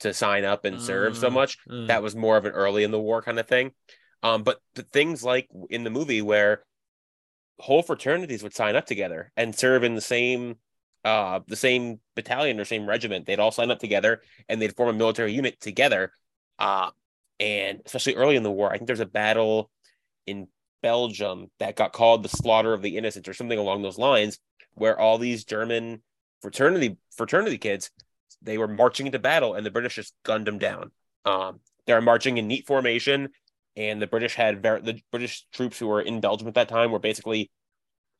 [0.00, 1.58] to sign up and serve so mm, much.
[1.68, 1.86] mm.
[1.88, 3.72] that was more of an early in the war kind of thing.
[4.22, 6.62] Um but the things like in the movie where
[7.58, 10.56] whole fraternities would sign up together and serve in the same
[11.04, 14.88] uh the same battalion or same regiment they'd all sign up together and they'd form
[14.88, 16.10] a military unit together
[16.60, 16.90] uh,
[17.40, 19.70] and especially early in the war, I think there's a battle
[20.26, 20.48] in
[20.82, 24.38] Belgium that got called the Slaughter of the Innocents or something along those lines,
[24.74, 26.02] where all these German
[26.42, 27.90] fraternity fraternity kids
[28.42, 30.90] they were marching into battle and the British just gunned them down.
[31.24, 33.30] Um, they were marching in neat formation,
[33.76, 36.90] and the British had very the British troops who were in Belgium at that time
[36.90, 37.50] were basically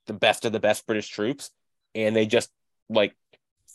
[0.06, 1.50] the best of the best British troops,
[1.94, 2.50] and they just
[2.88, 3.14] like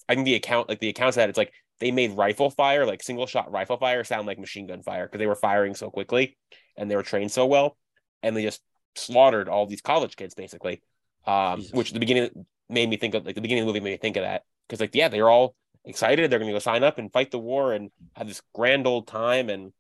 [0.08, 3.04] I think the account like the accounts that it's like they made rifle fire, like
[3.04, 6.38] single shot rifle fire, sound like machine gun fire because they were firing so quickly
[6.78, 7.78] and they were trained so well,
[8.24, 8.62] and they just
[8.96, 10.82] slaughtered all these college kids basically.
[11.28, 13.92] Um, which the beginning made me think of like the beginning of the movie made
[13.92, 16.84] me think of that because like yeah they're all excited they're going to go sign
[16.84, 19.72] up and fight the war and have this grand old time and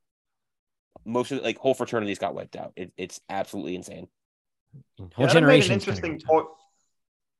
[1.05, 2.73] most of the, like whole fraternities got wiped out.
[2.75, 4.07] It, it's absolutely insane.
[4.97, 5.73] Whole yeah, generation.
[5.73, 6.47] Interesting point.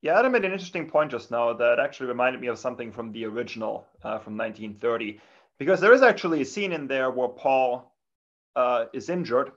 [0.06, 3.12] Yeah, Adam made an interesting point just now that actually reminded me of something from
[3.12, 5.20] the original uh, from 1930,
[5.58, 7.92] because there is actually a scene in there where Paul
[8.56, 9.52] uh, is injured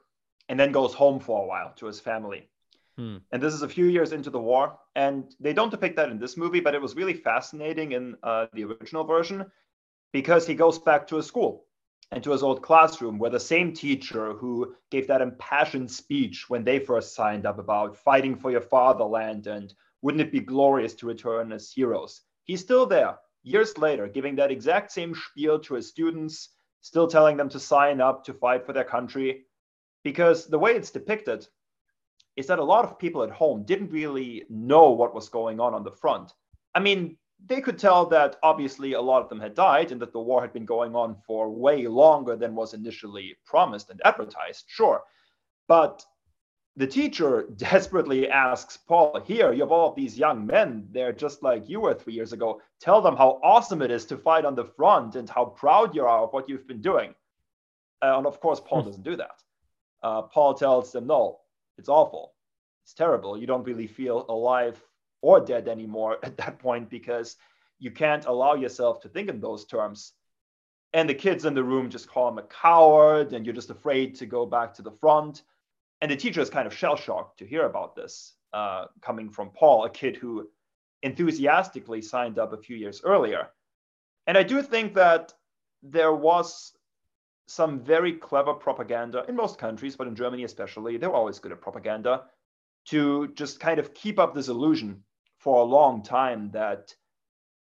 [0.49, 2.49] and then goes home for a while to his family.
[2.97, 3.19] Hmm.
[3.31, 6.19] And this is a few years into the war, and they don't depict that in
[6.19, 9.45] this movie, but it was really fascinating in uh, the original version
[10.15, 11.67] because he goes back to his school
[12.11, 16.65] and to his old classroom where the same teacher who gave that impassioned speech when
[16.65, 21.07] they first signed up about fighting for your fatherland and wouldn't it be glorious to
[21.07, 22.23] return as heroes?
[22.45, 27.37] He's still there, years later, giving that exact same spiel to his students, still telling
[27.37, 29.45] them to sign up to fight for their country.
[30.05, 31.47] Because the way it's depicted
[32.37, 35.75] is that a lot of people at home didn't really know what was going on
[35.75, 36.33] on the front.
[36.75, 40.13] I mean, they could tell that obviously a lot of them had died and that
[40.13, 44.65] the war had been going on for way longer than was initially promised and advertised,
[44.69, 45.03] sure.
[45.67, 46.05] But
[46.79, 50.87] the teacher desperately asks Paul, Here, you have all these young men.
[50.93, 52.63] They're just like you were three years ago.
[52.81, 56.07] Tell them how awesome it is to fight on the front and how proud you
[56.07, 57.15] are of what you've been doing.
[58.01, 58.89] Uh, and of course, Paul hmm.
[58.89, 59.43] doesn't do that.
[60.03, 61.41] Uh, Paul tells them, No,
[61.77, 62.33] it's awful.
[62.85, 63.37] It's terrible.
[63.37, 64.83] You don't really feel alive
[65.21, 67.37] or dead anymore at that point because
[67.81, 70.13] you can't allow yourself to think in those terms.
[70.95, 74.15] And the kids in the room just call him a coward, and you're just afraid
[74.17, 75.43] to go back to the front.
[76.01, 79.51] And the teacher is kind of shell shocked to hear about this uh, coming from
[79.51, 80.49] Paul, a kid who
[81.03, 83.49] enthusiastically signed up a few years earlier.
[84.27, 85.33] And I do think that
[85.83, 86.73] there was
[87.47, 91.61] some very clever propaganda in most countries, but in Germany especially, they're always good at
[91.61, 92.25] propaganda
[92.87, 95.03] to just kind of keep up this illusion
[95.39, 96.95] for a long time that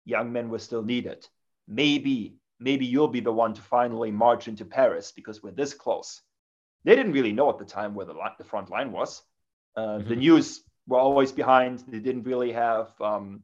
[0.04, 1.26] young men were still needed.
[1.68, 6.22] Maybe, maybe you'll be the one to finally march into Paris because we're this close.
[6.87, 9.22] They didn't really know at the time where the, the front line was.
[9.76, 10.09] Uh, mm-hmm.
[10.09, 11.80] The news were always behind.
[11.89, 13.43] They didn't really have um,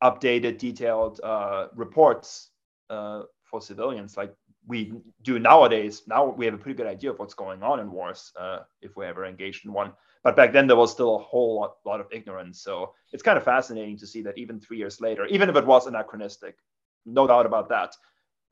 [0.00, 2.50] updated, detailed uh, reports
[2.88, 4.32] uh, for civilians like
[4.68, 4.92] we
[5.22, 6.02] do nowadays.
[6.06, 8.96] Now we have a pretty good idea of what's going on in wars uh, if
[8.96, 9.92] we're ever engaged in one.
[10.22, 12.62] But back then there was still a whole lot, lot of ignorance.
[12.62, 15.66] So it's kind of fascinating to see that even three years later, even if it
[15.66, 16.56] was anachronistic,
[17.04, 17.96] no doubt about that,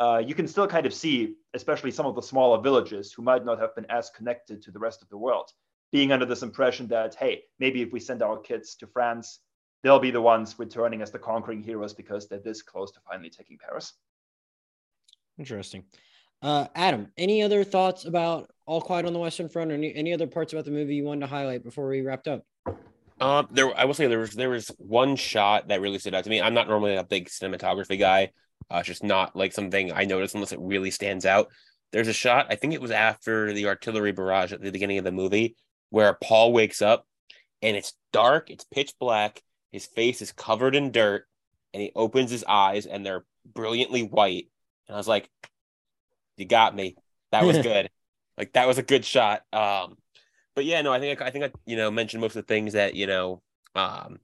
[0.01, 3.45] uh, you can still kind of see, especially some of the smaller villages who might
[3.45, 5.51] not have been as connected to the rest of the world,
[5.93, 9.41] being under this impression that, hey, maybe if we send our kids to France,
[9.83, 13.31] they'll be the ones returning as the conquering heroes because they're this close to finally
[13.31, 13.93] taking Paris.
[15.39, 15.85] Interesting.
[16.43, 20.13] Uh, Adam, any other thoughts about All Quiet on the Western Front, or any, any
[20.13, 22.45] other parts about the movie you wanted to highlight before we wrapped up?
[23.21, 26.25] Uh, there, I will say there was there was one shot that really stood out
[26.25, 26.41] to me.
[26.41, 28.33] I'm not normally a big cinematography guy.
[28.71, 31.49] Uh, it's just not like something I notice unless it really stands out.
[31.93, 32.47] There's a shot.
[32.51, 35.57] I think it was after the artillery barrage at the beginning of the movie
[35.91, 37.07] where Paul wakes up
[37.62, 38.51] and it's dark.
[38.51, 39.43] It's pitch black.
[39.71, 41.27] His face is covered in dirt,
[41.73, 44.49] and he opens his eyes and they're brilliantly white.
[44.87, 45.29] And I was like,
[46.37, 46.97] you got me.
[47.33, 47.89] That was good.
[48.37, 49.43] like that was a good shot.
[49.53, 49.97] Um,
[50.55, 52.55] but yeah, no, I think I, I think I you know mentioned most of the
[52.55, 53.43] things that you know
[53.75, 54.19] um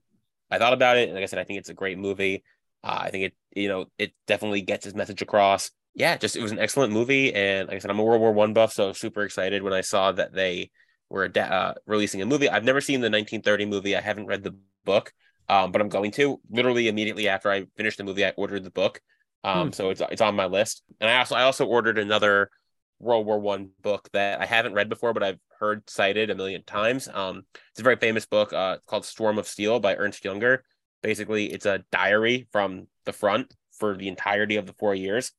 [0.49, 1.07] I thought about it.
[1.07, 2.43] And like I said, I think it's a great movie.
[2.83, 5.71] Uh, I think it you know it definitely gets his message across.
[5.93, 8.31] Yeah, just it was an excellent movie, and like I said, I'm a World War
[8.31, 10.71] One buff, so super excited when I saw that they
[11.09, 12.49] were uh, releasing a movie.
[12.49, 13.95] I've never seen the 1930 movie.
[13.95, 14.55] I haven't read the
[14.85, 15.11] book,
[15.49, 16.39] um, but I'm going to.
[16.49, 19.01] Literally immediately after I finished the movie, I ordered the book.
[19.43, 19.73] Um, hmm.
[19.73, 20.83] so it's it's on my list.
[20.99, 22.49] And I also I also ordered another
[22.99, 26.63] World War One book that I haven't read before, but I've heard cited a million
[26.63, 27.09] times.
[27.13, 30.59] Um, it's a very famous book uh, called Storm of Steel by Ernst Junger.
[31.01, 35.31] Basically, it's a diary from the front for the entirety of the four years.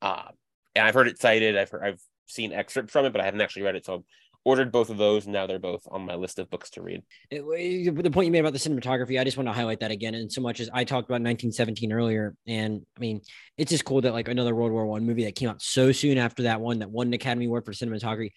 [0.00, 0.28] Uh,
[0.74, 1.56] and I've heard it cited.
[1.56, 3.86] I've heard, I've seen excerpts from it, but I haven't actually read it.
[3.86, 4.04] So I've
[4.44, 5.24] ordered both of those.
[5.24, 7.02] And now they're both on my list of books to read.
[7.30, 7.42] It,
[8.02, 10.14] the point you made about the cinematography, I just want to highlight that again.
[10.14, 13.20] And so much as I talked about 1917 earlier, and I mean,
[13.56, 16.18] it's just cool that like another World War One movie that came out so soon
[16.18, 18.30] after that one that won an Academy Award for cinematography,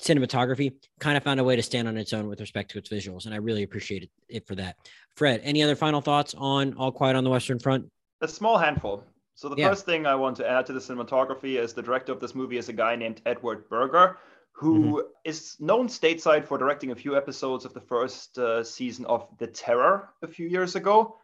[0.00, 2.88] cinematography kind of found a way to stand on its own with respect to its
[2.88, 4.76] visuals, and I really appreciated it for that.
[5.16, 7.90] Fred, any other final thoughts on All Quiet on the Western Front?
[8.20, 9.04] A small handful.
[9.34, 9.68] So the yeah.
[9.68, 12.58] first thing I want to add to the cinematography is the director of this movie
[12.58, 14.18] is a guy named Edward Berger,
[14.52, 15.08] who mm-hmm.
[15.24, 19.46] is known stateside for directing a few episodes of the first uh, season of The
[19.46, 21.16] Terror a few years ago,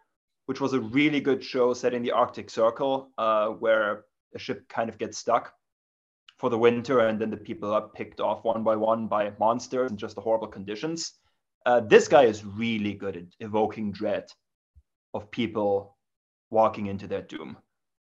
[0.47, 4.05] which was a really good show set in the Arctic Circle, uh, where
[4.35, 5.53] a ship kind of gets stuck
[6.39, 9.91] for the winter, and then the people are picked off one by one by monsters
[9.91, 11.12] and just the horrible conditions.
[11.66, 14.24] Uh, this guy is really good at evoking dread
[15.14, 15.97] of people
[16.51, 17.57] walking into their doom.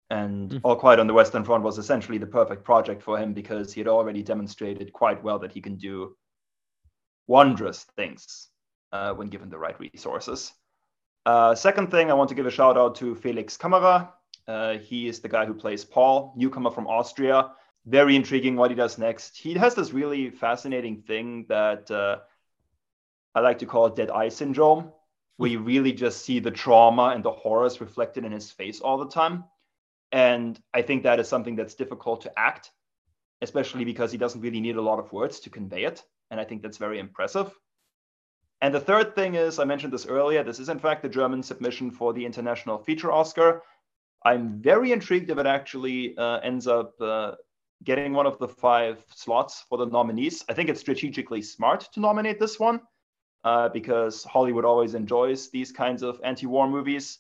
[0.10, 0.62] And mm.
[0.64, 3.82] All Quiet on the Western Front was essentially the perfect project for him because he
[3.82, 6.16] had already demonstrated quite well that he can do
[7.28, 8.50] wondrous things
[8.92, 10.52] uh, when given the right resources.
[11.26, 14.10] Uh, second thing, I want to give a shout out to Felix Kammerer.
[14.48, 17.52] Uh, he is the guy who plays Paul, newcomer from Austria.
[17.90, 19.36] Very intriguing what he does next.
[19.36, 22.20] He has this really fascinating thing that uh,
[23.34, 24.92] I like to call dead eye syndrome,
[25.38, 29.00] where you really just see the trauma and the horrors reflected in his face all
[29.00, 29.46] the time.
[30.12, 32.70] And I think that is something that's difficult to act,
[33.42, 36.04] especially because he doesn't really need a lot of words to convey it.
[36.30, 37.52] And I think that's very impressive.
[38.62, 41.42] And the third thing is, I mentioned this earlier, this is in fact the German
[41.42, 43.64] submission for the International Feature Oscar.
[44.24, 47.32] I'm very intrigued if it actually uh, ends up uh,
[47.84, 50.44] getting one of the five slots for the nominees.
[50.50, 52.82] I think it's strategically smart to nominate this one
[53.44, 57.20] uh, because Hollywood always enjoys these kinds of anti war movies.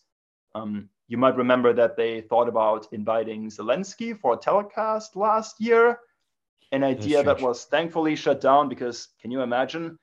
[0.56, 6.00] Um, you might remember that they thought about inviting Zelensky for a telecast last year,
[6.72, 9.98] an idea that was thankfully shut down because can you imagine?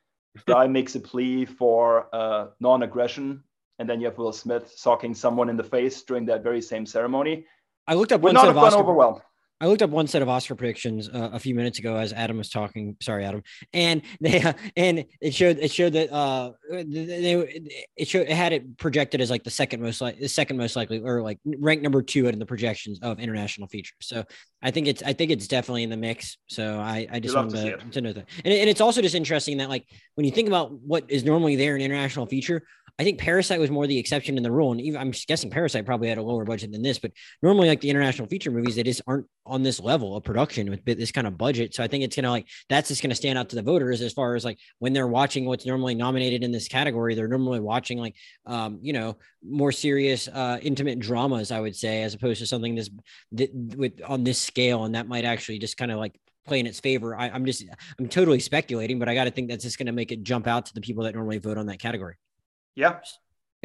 [0.47, 3.43] Guy makes a plea for uh, non aggression,
[3.79, 6.85] and then you have Will Smith socking someone in the face during that very same
[6.85, 7.47] ceremony.
[7.87, 9.23] I looked up Would not have gone over well.
[9.61, 12.37] I looked up one set of Oscar predictions uh, a few minutes ago as Adam
[12.37, 12.97] was talking.
[13.01, 13.43] Sorry, Adam,
[13.73, 17.63] and they uh, and it showed it showed that uh they
[17.97, 20.77] it showed it had it projected as like the second most like the second most
[20.77, 23.97] likely or like ranked number two in the projections of international features.
[24.03, 24.25] So
[24.63, 26.37] I think it's I think it's definitely in the mix.
[26.49, 29.15] So I I just wanted to, to, to know that, and, and it's also just
[29.15, 29.87] interesting that like
[30.17, 32.63] when you think about what is normally there in international feature,
[32.99, 34.73] I think Parasite was more the exception than the rule.
[34.73, 37.81] And even I'm guessing Parasite probably had a lower budget than this, but normally like
[37.81, 41.27] the international feature movies, they just aren't on this level of production with this kind
[41.27, 41.75] of budget.
[41.75, 44.13] So I think it's gonna like that's just gonna stand out to the voters as
[44.13, 47.99] far as like when they're watching what's normally nominated in this category, they're normally watching
[47.99, 48.17] like
[48.47, 52.75] um, you know, more serious uh intimate dramas, I would say, as opposed to something
[52.75, 52.91] this
[53.33, 54.85] with on this scale.
[54.85, 57.17] And that might actually just kind of like play in its favor.
[57.17, 57.65] I, am just
[57.99, 60.47] I'm totally speculating, but I got to think that's just going to make it jump
[60.47, 62.15] out to the people that normally vote on that category.
[62.75, 62.99] Yeah.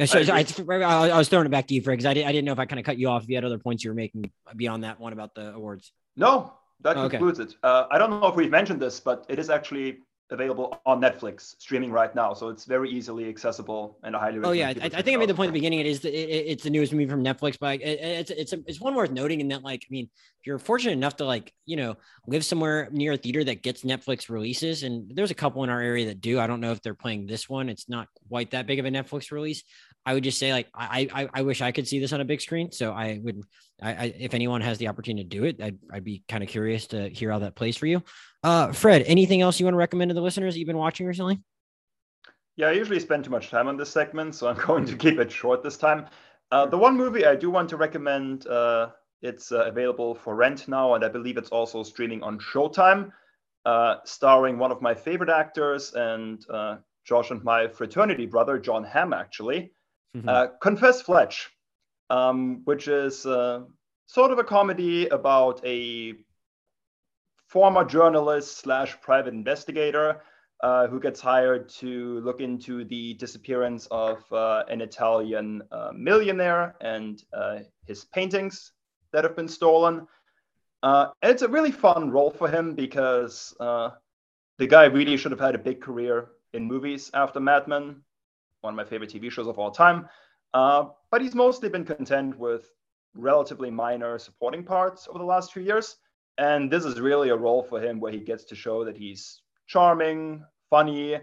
[0.06, 2.32] So, I, I, I, was throwing it back to you, Fred, because I, did, I
[2.32, 3.92] didn't know if I kind of cut you off if you had other points you
[3.92, 5.92] were making beyond that one about the awards.
[6.16, 7.50] No, that oh, concludes okay.
[7.50, 7.56] it.
[7.62, 10.00] Uh, I don't know if we've mentioned this, but it is actually
[10.32, 14.40] available on Netflix streaming right now, so it's very easily accessible and I highly.
[14.44, 15.80] Oh yeah, I, I, think I made the point at the beginning.
[15.80, 18.60] It is the, it, it's the newest movie from Netflix, but it, it's it's a,
[18.66, 20.10] it's one worth noting in that like I mean,
[20.40, 21.96] if you're fortunate enough to like you know
[22.28, 25.82] live somewhere near a theater that gets Netflix releases, and there's a couple in our
[25.82, 26.40] area that do.
[26.40, 27.70] I don't know if they're playing this one.
[27.70, 29.64] It's not quite that big of a Netflix release.
[30.06, 32.26] I would just say like I I, I wish I could see this on a
[32.26, 32.72] big screen.
[32.72, 33.44] So I would
[33.82, 36.50] I, I if anyone has the opportunity to do it, I'd I'd be kind of
[36.50, 38.02] curious to hear how that plays for you.
[38.44, 41.06] Uh, Fred, anything else you want to recommend to the listeners that you've been watching
[41.06, 41.40] recently?
[42.56, 45.20] Yeah, I usually spend too much time on this segment, so I'm going to keep
[45.20, 46.08] it short this time.
[46.52, 48.90] Uh, the one movie I do want to recommend, uh,
[49.22, 53.12] it's uh, available for rent now, and I believe it's also streaming on Showtime,
[53.66, 58.84] uh, starring one of my favorite actors and uh, Josh and my fraternity brother, Jon
[58.84, 59.72] Hamm, actually.
[60.18, 60.56] Mm-hmm.
[60.62, 61.50] Confess Fletch,
[62.10, 66.16] um, which is sort of a comedy about a
[67.52, 70.22] former journalist slash private investigator
[70.64, 76.76] uh, who gets hired to look into the disappearance of uh, an Italian uh, millionaire
[76.80, 78.72] and uh, his paintings
[79.12, 80.08] that have been stolen.
[80.82, 83.90] Uh, it's a really fun role for him because uh,
[84.58, 88.02] the guy really should have had a big career in movies after Mad Men,
[88.62, 90.08] one of my favorite TV shows of all time.
[90.54, 92.72] but he's mostly been content with
[93.14, 95.98] relatively minor supporting parts over the last few years.
[96.38, 99.42] And this is really a role for him where he gets to show that he's
[99.68, 101.18] charming, funny.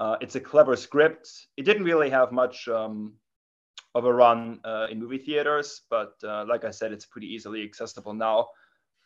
[0.00, 1.28] Uh, it's a clever script.
[1.56, 3.14] It didn't really have much um,
[3.94, 7.62] of a run uh, in movie theaters, but uh, like I said, it's pretty easily
[7.64, 8.48] accessible now.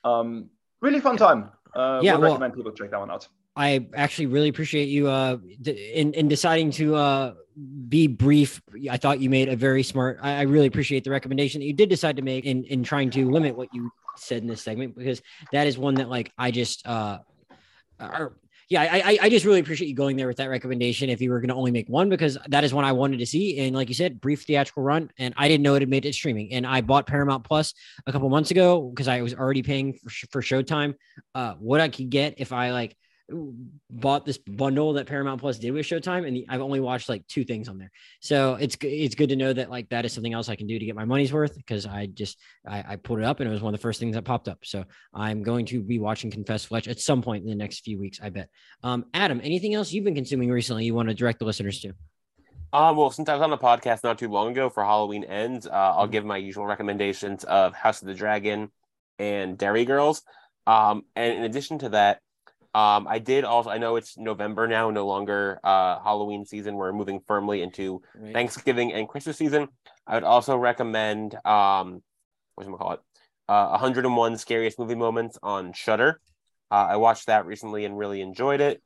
[0.04, 0.50] Um,
[0.80, 1.50] really fun time.
[1.74, 3.28] Uh, yeah, would well, recommend people check that one out.
[3.54, 7.34] I actually really appreciate you uh, in in deciding to uh,
[7.88, 8.62] be brief.
[8.90, 10.18] I thought you made a very smart.
[10.22, 13.10] I, I really appreciate the recommendation that you did decide to make in in trying
[13.10, 16.50] to limit what you said in this segment because that is one that like I
[16.50, 17.18] just uh
[18.00, 18.36] or
[18.72, 21.10] yeah, I, I just really appreciate you going there with that recommendation.
[21.10, 23.26] If you were going to only make one, because that is one I wanted to
[23.26, 26.06] see, and like you said, brief theatrical run, and I didn't know it had made
[26.06, 26.54] it streaming.
[26.54, 27.74] And I bought Paramount Plus
[28.06, 30.94] a couple months ago because I was already paying for, for Showtime.
[31.34, 32.96] Uh, what I could get if I like
[33.90, 37.44] bought this bundle that Paramount Plus did with Showtime, and I've only watched like two
[37.44, 37.90] things on there.
[38.20, 40.78] So it's it's good to know that like that is something else I can do
[40.78, 43.52] to get my money's worth because I just I, I pulled it up and it
[43.52, 44.58] was one of the first things that popped up.
[44.64, 47.98] So I'm going to be watching Confess Fletch at some point in the next few
[47.98, 48.48] weeks, I bet.
[48.82, 51.92] Um, Adam, anything else you've been consuming recently you want to direct the listeners to?
[52.72, 55.66] Uh, well, since I was on the podcast not too long ago for Halloween Ends,
[55.66, 56.12] uh, I'll mm-hmm.
[56.12, 58.70] give my usual recommendations of House of the Dragon
[59.18, 60.22] and Derry Girls.
[60.66, 62.20] Um, and in addition to that,
[62.74, 63.70] um, I did also.
[63.70, 66.76] I know it's November now, no longer uh, Halloween season.
[66.76, 68.32] We're moving firmly into right.
[68.32, 69.68] Thanksgiving and Christmas season.
[70.06, 72.02] I would also recommend um,
[72.54, 73.00] what's gonna call it,
[73.48, 76.20] uh, 101 Scariest Movie Moments on Shudder.
[76.70, 78.82] Uh, I watched that recently and really enjoyed it.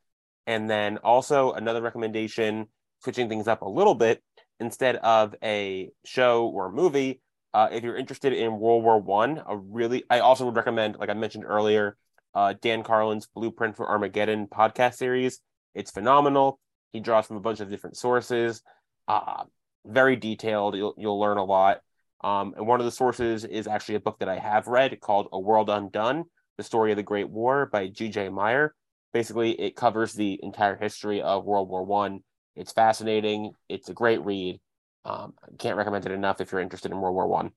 [0.49, 2.67] And then also another recommendation,
[3.03, 4.23] switching things up a little bit,
[4.59, 7.21] instead of a show or a movie.
[7.55, 11.09] Uh, if you're interested in World War One, a really, I also would recommend, like
[11.09, 11.97] I mentioned earlier,
[12.37, 15.41] uh, Dan Carlin's Blueprint for Armageddon podcast series.
[15.75, 16.61] It's phenomenal.
[16.93, 18.63] He draws from a bunch of different sources.
[19.09, 19.45] Uh,
[19.87, 20.77] very detailed.
[20.77, 21.81] You'll, you'll learn a lot.
[22.23, 25.29] Um, and one of the sources is actually a book that I have read called
[25.33, 26.25] A World Undone
[26.59, 28.29] The Story of the Great War by G.J.
[28.29, 28.75] Meyer.
[29.15, 32.21] Basically, it covers the entire history of World War One.
[32.55, 33.53] It's fascinating.
[33.71, 34.61] It's a great read.
[35.07, 37.53] Um, can't recommend it enough if you're interested in World War One.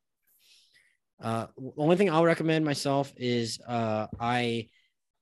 [1.21, 4.69] Uh, the only thing I'll recommend myself is uh, I,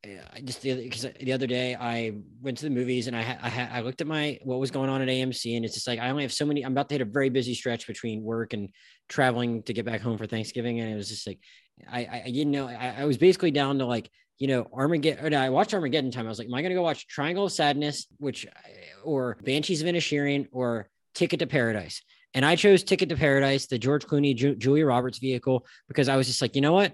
[0.06, 3.80] I just because the, the, other day I went to the movies and I I,
[3.80, 6.10] I looked at my what was going on at AMC and it's just like I
[6.10, 6.64] only have so many.
[6.64, 8.70] I'm about to hit a very busy stretch between work and
[9.10, 11.39] traveling to get back home for Thanksgiving and it was just like
[11.89, 12.68] I, I didn't know.
[12.68, 15.34] I, I was basically down to like, you know, Armageddon.
[15.34, 16.26] I watched Armageddon time.
[16.26, 18.48] I was like, am I going to go watch Triangle of Sadness, which,
[19.04, 22.02] or Banshees of Inisherin, or Ticket to Paradise?
[22.38, 26.18] And I chose Ticket to Paradise, the George Clooney, Ju- Julia Roberts vehicle, because I
[26.18, 26.94] was just like, you know what?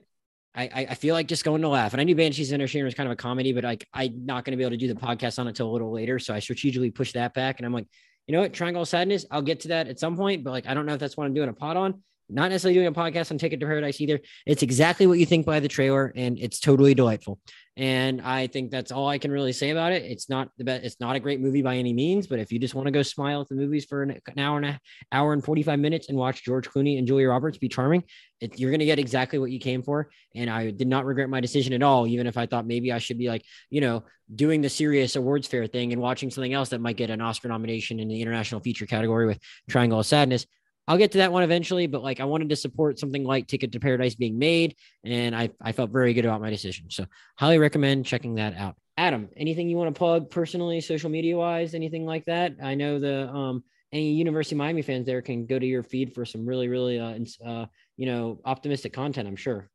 [0.56, 1.94] I, I feel like just going to laugh.
[1.94, 4.54] And I knew Banshees Inisherin was kind of a comedy, but like I'm not going
[4.54, 6.18] to be able to do the podcast on it until a little later.
[6.18, 7.60] So I strategically pushed that back.
[7.60, 7.88] And I'm like,
[8.26, 8.54] you know what?
[8.54, 11.00] Triangle Sadness, I'll get to that at some point, but like I don't know if
[11.02, 12.02] that's what I'm doing a pod on
[12.34, 14.19] not necessarily doing a podcast on Ticket to Paradise either.
[14.45, 17.39] It's exactly what you think by the trailer, and it's totally delightful.
[17.75, 20.03] And I think that's all I can really say about it.
[20.03, 20.86] It's not the best.
[20.86, 23.01] It's not a great movie by any means, but if you just want to go
[23.01, 24.79] smile at the movies for an, hour and a
[25.11, 28.03] hour and 45 minutes and watch George Clooney and Julia Roberts be charming,
[28.41, 30.11] it, you're going to get exactly what you came for.
[30.36, 32.99] And I did not regret my decision at all, even if I thought maybe I
[32.99, 34.03] should be like, you know,
[34.34, 37.47] doing the serious awards fare thing and watching something else that might get an Oscar
[37.47, 40.45] nomination in the international feature category with Triangle of Sadness.
[40.88, 43.71] I'll get to that one eventually, but like I wanted to support something like Ticket
[43.71, 46.89] to Paradise being made, and I, I felt very good about my decision.
[46.89, 47.05] So
[47.38, 48.75] highly recommend checking that out.
[48.97, 52.55] Adam, anything you want to plug personally, social media wise, anything like that?
[52.61, 56.13] I know the um any University of Miami fans there can go to your feed
[56.13, 57.65] for some really, really uh, uh
[57.95, 59.27] you know optimistic content.
[59.27, 59.69] I'm sure.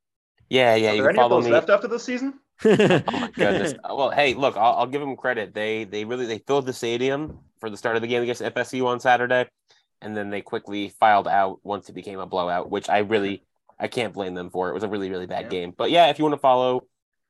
[0.50, 0.90] Yeah, yeah.
[0.90, 1.50] Are you there can any of those me.
[1.50, 2.34] left after the season?
[2.64, 3.74] oh my goodness.
[3.84, 5.54] well, hey, look, I'll, I'll give them credit.
[5.54, 8.86] They they really they filled the stadium for the start of the game against FSU
[8.86, 9.48] on Saturday,
[10.02, 13.44] and then they quickly filed out once it became a blowout, which I really
[13.78, 14.68] I can't blame them for.
[14.70, 15.50] It was a really really bad Yeah.
[15.50, 15.74] game.
[15.76, 16.82] But yeah, if you want to follow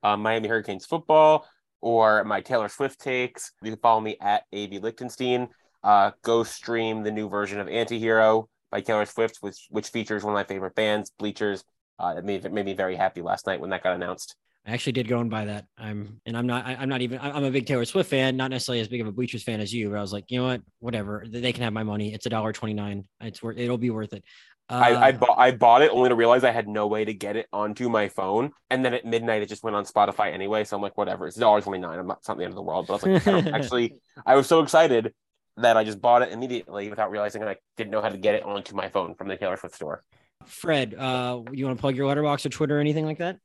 [0.03, 1.45] uh, Miami Hurricanes football
[1.81, 5.49] or my Taylor Swift takes, you can follow me at Av Lichtenstein.
[5.83, 10.33] Uh, go stream the new version of Antihero by Taylor Swift, which which features one
[10.33, 11.63] of my favorite bands, Bleachers.
[11.97, 14.35] Uh, it made, it made me very happy last night when that got announced.
[14.69, 15.65] I actually did go and buy that.
[15.77, 16.65] I'm and I'm not.
[16.65, 17.19] I, I'm not even.
[17.19, 19.73] I'm a big Taylor Swift fan, not necessarily as big of a Bleachers fan as
[19.73, 19.89] you.
[19.89, 20.61] But I was like, you know what?
[20.79, 21.25] Whatever.
[21.27, 22.13] They can have my money.
[22.13, 23.05] It's a dollar twenty nine.
[23.19, 23.57] It's worth.
[23.57, 24.23] It'll be worth it.
[24.69, 27.13] Uh, I, I bought I bought it only to realize I had no way to
[27.13, 30.63] get it onto my phone, and then at midnight it just went on Spotify anyway.
[30.63, 31.83] So I'm like, whatever, it's $1.29.
[31.83, 32.85] I'm not it's not the end of the world.
[32.85, 33.95] But I was like, I actually,
[34.27, 35.13] I was so excited
[35.57, 38.43] that I just bought it immediately without realizing I didn't know how to get it
[38.43, 40.03] onto my phone from the Taylor Swift store.
[40.45, 43.39] Fred, uh, you want to plug your Letterboxd or Twitter or anything like that?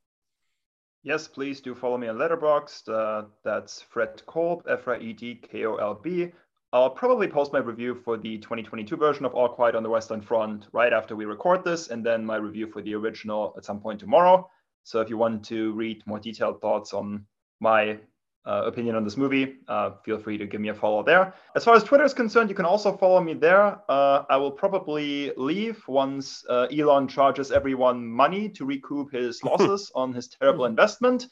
[1.07, 2.89] Yes, please do follow me on Letterboxd.
[2.89, 6.33] Uh, that's Fred Kolb, F R E D K O L B.
[6.73, 10.23] I'll probably post my review for the 2022 version of All Quiet on the Western
[10.23, 13.81] Front right after we record this, and then my review for the original at some
[13.81, 14.49] point tomorrow.
[14.83, 17.27] So if you want to read more detailed thoughts on
[17.61, 17.99] my
[18.47, 21.35] uh, opinion on this movie, uh, feel free to give me a follow there.
[21.57, 23.81] As far as Twitter is concerned, you can also follow me there.
[23.89, 29.91] Uh, I will probably leave once uh, Elon charges everyone money to recoup his losses
[29.95, 31.27] on his terrible investment.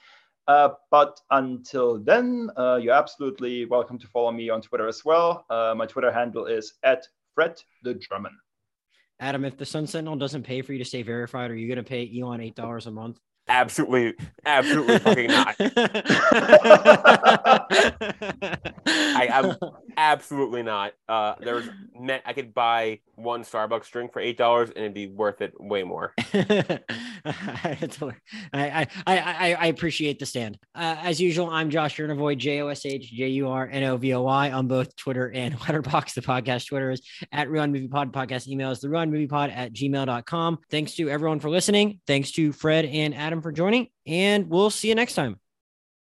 [0.48, 5.44] Uh, but until then, uh, you're absolutely welcome to follow me on Twitter as well.
[5.50, 8.32] Uh, my Twitter handle is at Fred the German.
[9.20, 11.76] Adam, if the Sun Sentinel doesn't pay for you to stay verified, are you going
[11.76, 13.20] to pay Elon eight dollars a month?
[13.52, 14.14] Absolutely,
[14.46, 15.56] absolutely fucking not.
[18.86, 19.56] I, I'm
[19.98, 20.94] absolutely not.
[21.06, 21.68] Uh, there's
[22.00, 25.52] met I could buy one Starbucks drink for eight dollars and it'd be worth it
[25.60, 26.14] way more.
[26.34, 26.78] I,
[28.54, 30.58] I, I, I appreciate the stand.
[30.74, 33.98] Uh, as usual, I'm Josh Jurnovoy, J O S H J U R N O
[33.98, 36.14] V O Y on both Twitter and Letterboxd.
[36.14, 38.14] The podcast Twitter is at Rewind Movie Pod.
[38.14, 40.58] Podcast email is the Rewind Movie Pod at gmail.com.
[40.70, 42.00] Thanks to everyone for listening.
[42.06, 45.41] Thanks to Fred and Adam for joining, and we'll see you next time.